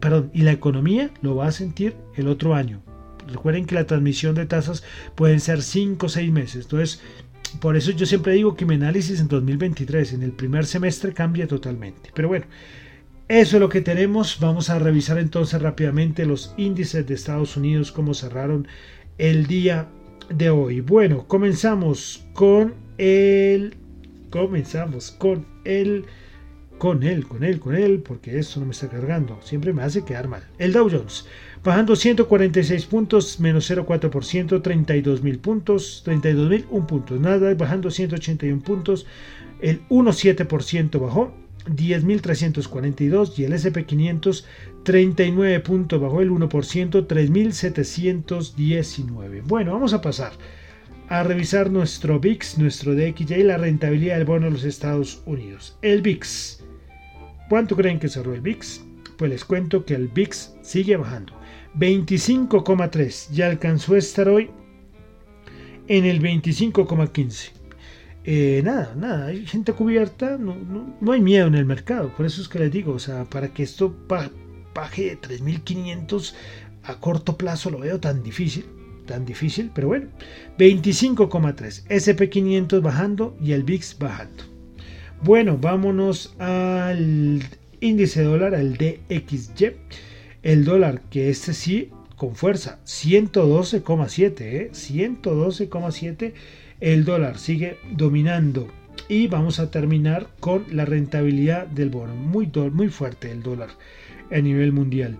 perdón, 0.00 0.30
y 0.32 0.42
la 0.42 0.52
economía 0.52 1.10
lo 1.22 1.36
va 1.36 1.48
a 1.48 1.52
sentir 1.52 1.94
el 2.16 2.28
otro 2.28 2.54
año. 2.54 2.82
Recuerden 3.28 3.66
que 3.66 3.74
la 3.74 3.86
transmisión 3.86 4.34
de 4.34 4.46
tasas 4.46 4.84
pueden 5.14 5.40
ser 5.40 5.62
5 5.62 6.06
o 6.06 6.08
6 6.08 6.32
meses. 6.32 6.64
Entonces, 6.64 7.02
por 7.60 7.76
eso 7.76 7.90
yo 7.90 8.06
siempre 8.06 8.34
digo 8.34 8.54
que 8.54 8.66
mi 8.66 8.74
análisis 8.74 9.20
en 9.20 9.28
2023, 9.28 10.12
en 10.12 10.22
el 10.22 10.32
primer 10.32 10.66
semestre, 10.66 11.12
cambia 11.12 11.46
totalmente. 11.46 12.10
Pero 12.14 12.28
bueno, 12.28 12.46
eso 13.28 13.56
es 13.56 13.60
lo 13.60 13.68
que 13.68 13.80
tenemos. 13.80 14.38
Vamos 14.40 14.70
a 14.70 14.78
revisar 14.78 15.18
entonces 15.18 15.60
rápidamente 15.60 16.26
los 16.26 16.54
índices 16.56 17.06
de 17.06 17.14
Estados 17.14 17.56
Unidos, 17.56 17.90
cómo 17.90 18.14
cerraron 18.14 18.68
el 19.18 19.46
día 19.46 19.88
de 20.28 20.50
hoy. 20.50 20.80
Bueno, 20.80 21.26
comenzamos 21.26 22.24
con 22.32 22.74
el... 22.98 23.74
Comenzamos 24.30 25.12
con 25.12 25.46
el 25.64 26.04
con 26.78 27.02
él, 27.02 27.26
con 27.26 27.44
él, 27.44 27.60
con 27.60 27.74
él, 27.74 28.00
porque 28.00 28.38
esto 28.38 28.60
no 28.60 28.66
me 28.66 28.72
está 28.72 28.88
cargando. 28.88 29.38
Siempre 29.42 29.72
me 29.72 29.82
hace 29.82 30.04
quedar 30.04 30.28
mal. 30.28 30.42
El 30.58 30.72
Dow 30.72 30.88
Jones, 30.90 31.26
bajando 31.64 31.96
146 31.96 32.86
puntos, 32.86 33.40
menos 33.40 33.68
0,4%, 33.70 34.62
32 34.62 35.22
mil 35.22 35.38
puntos, 35.38 36.02
32 36.04 36.50
mil, 36.50 36.66
un 36.70 36.86
punto. 36.86 37.16
Nada, 37.16 37.54
bajando 37.54 37.90
181 37.90 38.62
puntos, 38.62 39.06
el 39.60 39.80
1,7% 39.88 41.00
bajó, 41.00 41.34
10.342 41.66 43.38
y 43.38 43.44
el 43.44 43.52
SP500 43.52 44.44
39 44.84 45.60
puntos 45.60 46.00
bajó 46.00 46.20
el 46.20 46.30
1%, 46.30 46.48
3.719. 46.48 49.42
Bueno, 49.44 49.72
vamos 49.72 49.92
a 49.92 50.00
pasar 50.00 50.30
a 51.08 51.24
revisar 51.24 51.70
nuestro 51.70 52.18
VIX, 52.20 52.58
nuestro 52.58 52.94
DXY 52.94 53.42
la 53.42 53.58
rentabilidad 53.58 54.16
del 54.16 54.26
bono 54.26 54.46
de 54.46 54.52
los 54.52 54.64
Estados 54.64 55.22
Unidos. 55.26 55.76
El 55.82 56.02
VIX 56.02 56.62
¿Cuánto 57.48 57.76
creen 57.76 57.98
que 58.00 58.08
cerró 58.08 58.34
el 58.34 58.40
VIX? 58.40 58.84
Pues 59.16 59.30
les 59.30 59.44
cuento 59.44 59.84
que 59.84 59.94
el 59.94 60.08
VIX 60.08 60.54
sigue 60.62 60.96
bajando. 60.96 61.32
25,3. 61.78 63.30
Ya 63.30 63.46
alcanzó 63.46 63.94
a 63.94 63.98
estar 63.98 64.28
hoy 64.28 64.50
en 65.88 66.04
el 66.04 66.20
25,15. 66.20 67.50
Eh, 68.24 68.60
nada, 68.64 68.92
nada, 68.96 69.26
hay 69.26 69.46
gente 69.46 69.72
cubierta, 69.72 70.36
no, 70.36 70.56
no, 71.00 71.12
hay 71.12 71.20
miedo 71.20 71.46
en 71.46 71.54
el 71.54 71.64
mercado. 71.64 72.12
Por 72.16 72.26
eso 72.26 72.42
es 72.42 72.48
que 72.48 72.58
les 72.58 72.72
digo, 72.72 72.92
o 72.92 72.98
sea, 72.98 73.24
para 73.24 73.48
que 73.48 73.62
esto 73.62 73.94
baje 74.74 75.02
de 75.04 75.20
3.500 75.20 76.34
a 76.82 76.98
corto 76.98 77.36
plazo 77.36 77.70
lo 77.70 77.78
veo 77.78 78.00
tan 78.00 78.24
difícil, 78.24 78.66
tan 79.06 79.24
difícil, 79.24 79.70
pero 79.72 79.88
bueno, 79.88 80.08
25,3. 80.58 81.86
SP500 81.86 82.82
bajando 82.82 83.36
y 83.40 83.52
el 83.52 83.62
VIX 83.62 83.98
bajando. 84.00 84.55
Bueno, 85.22 85.58
vámonos 85.58 86.34
al 86.38 87.42
índice 87.80 88.22
dólar, 88.22 88.54
al 88.54 88.76
DXY. 88.76 89.72
El 90.42 90.64
dólar, 90.64 91.00
que 91.10 91.30
este 91.30 91.54
sí, 91.54 91.90
con 92.16 92.36
fuerza, 92.36 92.78
112,7, 92.84 94.40
¿eh? 94.40 94.70
112,7. 94.72 96.32
El 96.80 97.04
dólar 97.04 97.38
sigue 97.38 97.78
dominando. 97.92 98.68
Y 99.08 99.28
vamos 99.28 99.58
a 99.58 99.70
terminar 99.70 100.28
con 100.38 100.64
la 100.70 100.84
rentabilidad 100.84 101.66
del 101.66 101.90
bono. 101.90 102.14
Muy, 102.14 102.50
muy 102.72 102.88
fuerte 102.88 103.30
el 103.30 103.42
dólar 103.42 103.70
a 104.30 104.38
nivel 104.38 104.72
mundial. 104.72 105.16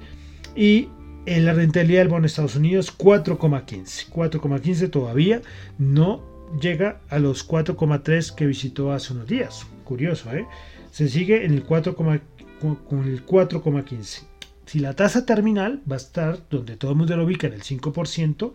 Y 0.54 0.88
la 1.26 1.52
rentabilidad 1.54 2.00
del 2.00 2.08
bono 2.08 2.22
de 2.22 2.28
Estados 2.28 2.56
Unidos, 2.56 2.96
4,15. 2.96 4.10
4,15 4.10 4.90
todavía 4.90 5.40
no 5.78 6.35
llega 6.60 7.00
a 7.08 7.18
los 7.18 7.48
4,3 7.48 8.34
que 8.34 8.46
visitó 8.46 8.92
hace 8.92 9.12
unos 9.12 9.26
días 9.26 9.66
curioso, 9.84 10.32
¿eh? 10.32 10.46
Se 10.90 11.08
sigue 11.08 11.44
en 11.44 11.52
el 11.52 11.62
4, 11.62 11.94
con 11.94 12.08
el 12.10 13.26
4,15. 13.26 14.22
Si 14.66 14.80
la 14.80 14.94
tasa 14.94 15.24
terminal 15.24 15.82
va 15.90 15.94
a 15.94 15.98
estar 15.98 16.40
donde 16.50 16.76
todo 16.76 16.90
el 16.90 16.96
mundo 16.96 17.16
lo 17.16 17.24
ubica 17.24 17.46
en 17.46 17.52
el 17.52 17.62
5%, 17.62 18.52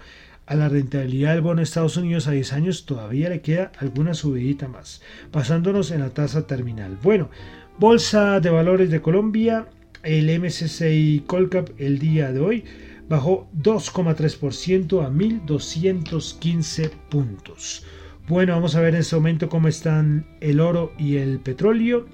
a 0.48 0.56
la 0.56 0.68
rentabilidad 0.68 1.34
del 1.34 1.42
bono 1.42 1.58
de 1.58 1.64
Estados 1.64 1.96
Unidos 1.96 2.28
a 2.28 2.32
10 2.32 2.54
años 2.54 2.86
todavía 2.86 3.30
le 3.30 3.42
queda 3.42 3.72
alguna 3.78 4.14
subidita 4.14 4.68
más, 4.68 5.02
pasándonos 5.32 5.92
en 5.92 6.02
la 6.02 6.10
tasa 6.10 6.46
terminal. 6.46 6.98
Bueno, 7.02 7.30
Bolsa 7.78 8.42
de 8.42 8.50
Valores 8.50 8.90
de 8.90 9.02
Colombia, 9.02 9.68
el 10.04 10.28
MSCI 10.42 11.24
Colcap 11.26 11.70
el 11.78 12.00
día 12.00 12.34
de 12.34 12.40
hoy 12.42 12.66
bajó 13.12 13.50
2,3% 13.62 15.06
a 15.06 15.10
1.215 15.10 16.90
puntos. 17.10 17.86
Bueno, 18.30 18.54
vamos 18.54 18.76
a 18.76 18.82
ver 18.82 18.96
en 18.96 19.02
este 19.02 19.18
momento 19.18 19.50
cómo 19.50 19.68
están 19.68 20.26
el 20.40 20.62
oro 20.62 20.94
y 20.98 21.18
el 21.18 21.40
petróleo. 21.42 22.08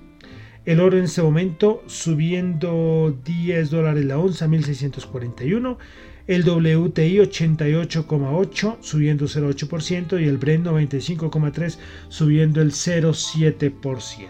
El 0.65 0.79
oro 0.79 0.97
en 0.97 1.03
este 1.03 1.21
momento 1.21 1.83
subiendo 1.85 3.15
10 3.23 3.69
dólares 3.69 4.05
la 4.05 4.17
onza, 4.17 4.47
1641. 4.47 5.77
El 6.25 6.41
WTI 6.41 7.19
88,8 7.19 8.77
subiendo 8.81 9.25
0,8% 9.25 10.19
y 10.19 10.27
el 10.27 10.39
Brent 10.39 10.65
95,3 10.65 11.77
subiendo 12.09 12.59
el 12.59 12.71
0,7%. 12.71 14.29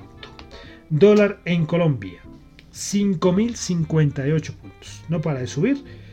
Dólar 0.89 1.39
en 1.45 1.65
Colombia 1.65 2.21
5.058 2.73 4.51
puntos. 4.51 5.03
No 5.07 5.21
para 5.21 5.39
de 5.39 5.47
subir 5.47 6.06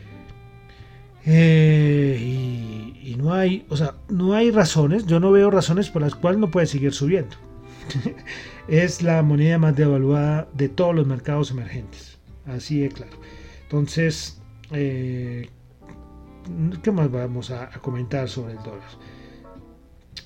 eh, 1.25 2.17
y, 3.03 3.15
no 3.17 3.33
hay, 3.33 3.65
o 3.69 3.77
sea, 3.77 3.95
no 4.09 4.33
hay 4.33 4.51
razones, 4.51 5.05
yo 5.05 5.19
no 5.19 5.31
veo 5.31 5.49
razones 5.49 5.89
por 5.89 6.01
las 6.01 6.15
cuales 6.15 6.39
no 6.39 6.51
puede 6.51 6.67
seguir 6.67 6.93
subiendo. 6.93 7.35
es 8.67 9.01
la 9.01 9.21
moneda 9.23 9.57
más 9.57 9.75
devaluada 9.75 10.47
de 10.53 10.69
todos 10.69 10.93
los 10.93 11.07
mercados 11.07 11.51
emergentes. 11.51 12.19
Así 12.45 12.79
de 12.79 12.89
claro. 12.89 13.17
Entonces, 13.63 14.39
eh, 14.71 15.49
¿qué 16.83 16.91
más 16.91 17.11
vamos 17.11 17.49
a, 17.51 17.63
a 17.65 17.79
comentar 17.81 18.29
sobre 18.29 18.53
el 18.53 18.59
dólar? 18.59 18.89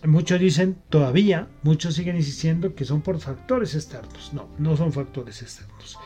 Muchos 0.06 0.40
dicen 0.40 0.78
todavía, 0.90 1.48
muchos 1.64 1.96
siguen 1.96 2.16
insistiendo 2.16 2.74
que 2.76 2.86
son 2.86 3.02
por 3.02 3.20
factores 3.20 3.76
externos. 3.76 4.32
No, 4.34 4.50
no 4.58 4.76
son 4.76 4.92
factores 4.92 5.42
externos 5.42 5.98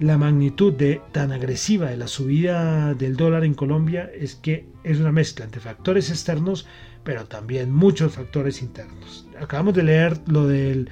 la 0.00 0.16
magnitud 0.16 0.72
de, 0.72 1.02
tan 1.12 1.30
agresiva 1.30 1.90
de 1.90 1.98
la 1.98 2.08
subida 2.08 2.94
del 2.94 3.16
dólar 3.16 3.44
en 3.44 3.52
Colombia 3.52 4.10
es 4.18 4.34
que 4.34 4.64
es 4.82 4.98
una 4.98 5.12
mezcla 5.12 5.44
entre 5.44 5.60
factores 5.60 6.08
externos, 6.08 6.66
pero 7.04 7.26
también 7.26 7.70
muchos 7.70 8.14
factores 8.14 8.62
internos. 8.62 9.28
Acabamos 9.38 9.74
de 9.74 9.82
leer 9.82 10.18
lo, 10.26 10.46
del, 10.46 10.88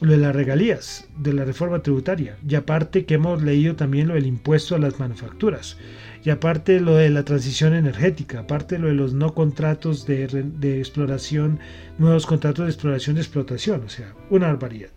lo 0.00 0.12
de 0.12 0.18
las 0.18 0.36
regalías, 0.36 1.08
de 1.18 1.32
la 1.32 1.44
reforma 1.44 1.82
tributaria, 1.82 2.36
y 2.48 2.54
aparte 2.54 3.04
que 3.04 3.14
hemos 3.14 3.42
leído 3.42 3.74
también 3.74 4.06
lo 4.06 4.14
del 4.14 4.26
impuesto 4.26 4.76
a 4.76 4.78
las 4.78 5.00
manufacturas, 5.00 5.76
y 6.22 6.30
aparte 6.30 6.78
lo 6.80 6.94
de 6.94 7.10
la 7.10 7.24
transición 7.24 7.74
energética, 7.74 8.40
aparte 8.40 8.78
lo 8.78 8.86
de 8.86 8.94
los 8.94 9.14
no 9.14 9.34
contratos 9.34 10.06
de, 10.06 10.28
de 10.28 10.78
exploración, 10.78 11.58
nuevos 11.98 12.24
contratos 12.24 12.66
de 12.66 12.70
exploración 12.70 13.16
y 13.16 13.20
explotación, 13.20 13.82
o 13.84 13.88
sea, 13.88 14.14
una 14.30 14.46
barbaridad. 14.46 14.90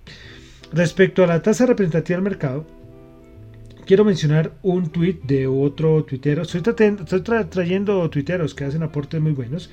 Respecto 0.71 1.23
a 1.23 1.27
la 1.27 1.41
tasa 1.41 1.65
representativa 1.65 2.17
del 2.17 2.23
mercado, 2.23 2.67
quiero 3.87 4.03
mencionar 4.03 4.51
un 4.61 4.89
tuit 4.89 5.23
de 5.23 5.47
otro 5.47 6.03
tuitero. 6.03 6.43
Estoy, 6.43 6.61
trayendo 7.49 8.07
tuiteros 8.09 8.53
que 8.53 8.65
hacen 8.65 8.83
aportes 8.83 9.21
muy 9.21 9.31
buenos. 9.31 9.71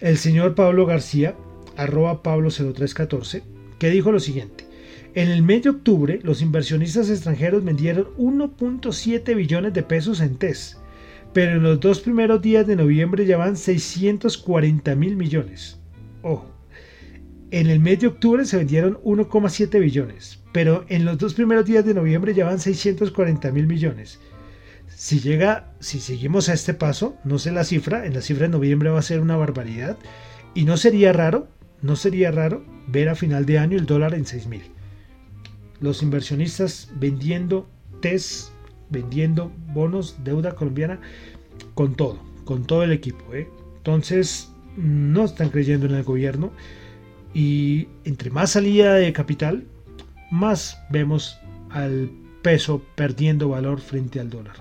El 0.00 0.16
señor 0.16 0.54
Pablo 0.54 0.86
García, 0.86 1.36
arroba 1.76 2.22
Pablo0314, 2.22 3.42
que 3.78 3.90
dijo 3.90 4.10
lo 4.10 4.18
siguiente. 4.18 4.66
En 5.14 5.28
el 5.28 5.42
mes 5.42 5.62
de 5.62 5.70
octubre, 5.70 6.18
los 6.22 6.40
inversionistas 6.40 7.10
extranjeros 7.10 7.62
vendieron 7.62 8.08
1.7 8.16 9.36
billones 9.36 9.74
de 9.74 9.82
pesos 9.82 10.20
en 10.20 10.36
TES, 10.36 10.78
pero 11.34 11.52
en 11.52 11.62
los 11.62 11.78
dos 11.78 12.00
primeros 12.00 12.40
días 12.40 12.66
de 12.66 12.76
noviembre 12.76 13.26
ya 13.26 13.36
van 13.36 13.58
640 13.58 14.94
mil 14.94 15.16
millones. 15.16 15.78
Ojo, 16.22 16.51
en 17.52 17.66
el 17.68 17.80
mes 17.80 18.00
de 18.00 18.06
octubre 18.06 18.46
se 18.46 18.56
vendieron 18.56 18.98
1,7 19.04 19.78
billones, 19.78 20.40
pero 20.52 20.86
en 20.88 21.04
los 21.04 21.18
dos 21.18 21.34
primeros 21.34 21.66
días 21.66 21.84
de 21.84 21.92
noviembre 21.92 22.32
ya 22.32 22.46
van 22.46 22.58
640 22.58 23.52
mil 23.52 23.66
millones. 23.66 24.18
Si 24.88 25.20
llega, 25.20 25.74
si 25.78 26.00
seguimos 26.00 26.48
a 26.48 26.54
este 26.54 26.72
paso, 26.72 27.14
no 27.24 27.38
sé 27.38 27.52
la 27.52 27.64
cifra, 27.64 28.06
en 28.06 28.14
la 28.14 28.22
cifra 28.22 28.46
de 28.46 28.52
noviembre 28.52 28.88
va 28.88 29.00
a 29.00 29.02
ser 29.02 29.20
una 29.20 29.36
barbaridad 29.36 29.98
y 30.54 30.64
no 30.64 30.78
sería 30.78 31.12
raro, 31.12 31.46
no 31.82 31.94
sería 31.94 32.30
raro 32.30 32.64
ver 32.86 33.10
a 33.10 33.14
final 33.14 33.44
de 33.44 33.58
año 33.58 33.76
el 33.76 33.84
dólar 33.84 34.14
en 34.14 34.24
6 34.24 34.46
mil. 34.46 34.62
Los 35.78 36.02
inversionistas 36.02 36.90
vendiendo 36.94 37.68
TES, 38.00 38.50
vendiendo 38.88 39.52
bonos, 39.74 40.16
deuda 40.24 40.54
colombiana, 40.54 41.00
con 41.74 41.96
todo, 41.96 42.18
con 42.46 42.64
todo 42.64 42.82
el 42.82 42.92
equipo. 42.92 43.34
¿eh? 43.34 43.46
Entonces, 43.76 44.50
no 44.78 45.26
están 45.26 45.50
creyendo 45.50 45.84
en 45.84 45.96
el 45.96 46.02
gobierno 46.02 46.50
y 47.34 47.88
entre 48.04 48.30
más 48.30 48.50
salida 48.50 48.94
de 48.94 49.12
capital, 49.12 49.64
más 50.30 50.78
vemos 50.90 51.38
al 51.70 52.10
peso 52.42 52.82
perdiendo 52.94 53.48
valor 53.48 53.80
frente 53.80 54.20
al 54.20 54.30
dólar. 54.30 54.56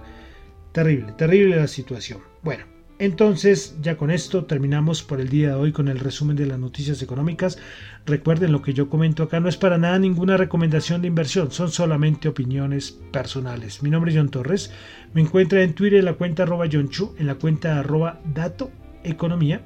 Terrible, 0.71 1.13
terrible 1.13 1.57
la 1.57 1.67
situación. 1.67 2.19
Bueno, 2.43 2.63
Entonces, 3.01 3.75
ya 3.81 3.97
con 3.97 4.11
esto 4.11 4.45
terminamos 4.45 5.01
por 5.01 5.19
el 5.19 5.27
día 5.27 5.47
de 5.47 5.53
hoy 5.55 5.71
con 5.71 5.87
el 5.87 5.97
resumen 5.97 6.35
de 6.35 6.45
las 6.45 6.59
noticias 6.59 7.01
económicas. 7.01 7.57
Recuerden 8.05 8.51
lo 8.51 8.61
que 8.61 8.75
yo 8.75 8.89
comento 8.89 9.23
acá 9.23 9.39
no 9.39 9.49
es 9.49 9.57
para 9.57 9.79
nada 9.79 9.97
ninguna 9.97 10.37
recomendación 10.37 11.01
de 11.01 11.07
inversión, 11.07 11.49
son 11.49 11.71
solamente 11.71 12.29
opiniones 12.29 12.91
personales. 13.11 13.81
Mi 13.81 13.89
nombre 13.89 14.11
es 14.11 14.17
John 14.19 14.29
Torres, 14.29 14.71
me 15.15 15.21
encuentra 15.21 15.63
en 15.63 15.73
Twitter 15.73 15.97
en 15.97 16.05
la 16.05 16.13
cuenta 16.13 16.43
arroba 16.43 16.67
John 16.71 16.89
Chu, 16.89 17.15
en 17.17 17.25
la 17.25 17.33
cuenta 17.33 17.79
arroba 17.79 18.21
Dato 18.35 18.69
Economía, 19.03 19.61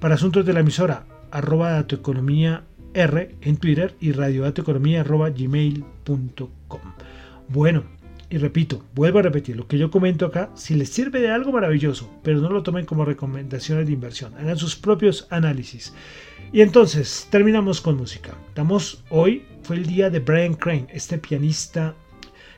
para 0.00 0.16
asuntos 0.16 0.44
de 0.44 0.52
la 0.52 0.60
emisora 0.60 1.06
arroba 1.32 1.70
Dato 1.70 1.96
Economía 1.96 2.64
R 2.94 3.36
en 3.40 3.56
Twitter 3.56 3.94
y 4.00 4.12
radiodatoeconomía 4.12 5.02
arroba 5.02 5.30
gmail.com. 5.30 6.80
Bueno, 7.48 7.84
y 8.28 8.38
repito, 8.38 8.84
vuelvo 8.94 9.18
a 9.18 9.22
repetir, 9.22 9.56
lo 9.56 9.66
que 9.66 9.76
yo 9.76 9.90
comento 9.90 10.24
acá, 10.24 10.50
si 10.54 10.74
les 10.74 10.88
sirve 10.90 11.20
de 11.20 11.30
algo 11.30 11.50
maravilloso, 11.50 12.08
pero 12.22 12.40
no 12.40 12.48
lo 12.48 12.62
tomen 12.62 12.86
como 12.86 13.04
recomendaciones 13.04 13.86
de 13.86 13.92
inversión, 13.92 14.34
hagan 14.34 14.56
sus 14.56 14.76
propios 14.76 15.26
análisis. 15.30 15.92
Y 16.52 16.60
entonces, 16.60 17.26
terminamos 17.30 17.80
con 17.80 17.96
música. 17.96 18.36
Estamos, 18.48 19.02
hoy 19.10 19.44
fue 19.62 19.76
el 19.76 19.86
día 19.86 20.10
de 20.10 20.20
Brian 20.20 20.54
Crane, 20.54 20.86
este 20.92 21.18
pianista, 21.18 21.94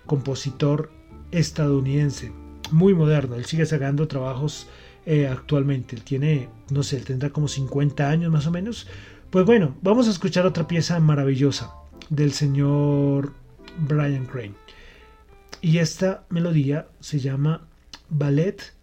compositor 0.05 0.91
estadounidense, 1.31 2.33
muy 2.71 2.93
moderno, 2.93 3.37
él 3.37 3.47
sigue 3.47 3.65
sacando 3.65 4.09
trabajos 4.09 4.69
eh, 5.05 5.27
actualmente, 5.27 5.97
él 5.97 6.03
tiene, 6.03 6.49
no 6.71 6.83
sé, 6.83 7.01
tendrá 7.01 7.31
como 7.31 7.49
50 7.49 8.09
años 8.09 8.31
más 8.31 8.47
o 8.47 8.51
menos. 8.51 8.87
Pues 9.31 9.45
bueno, 9.47 9.77
vamos 9.83 10.07
a 10.09 10.11
escuchar 10.11 10.47
otra 10.47 10.67
pieza 10.67 10.99
maravillosa 11.01 11.75
del 12.11 12.33
señor 12.33 13.33
Brian 13.79 14.27
Crane. 14.27 14.55
Y 15.61 15.79
esta 15.79 16.25
melodía 16.29 16.89
se 17.01 17.19
llama 17.19 17.67
Ballet 18.11 18.75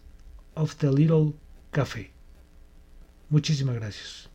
of 0.56 0.76
the 0.76 0.92
Little 0.92 1.34
Café. 1.72 2.12
Muchísimas 3.30 3.76
gracias. 3.76 4.30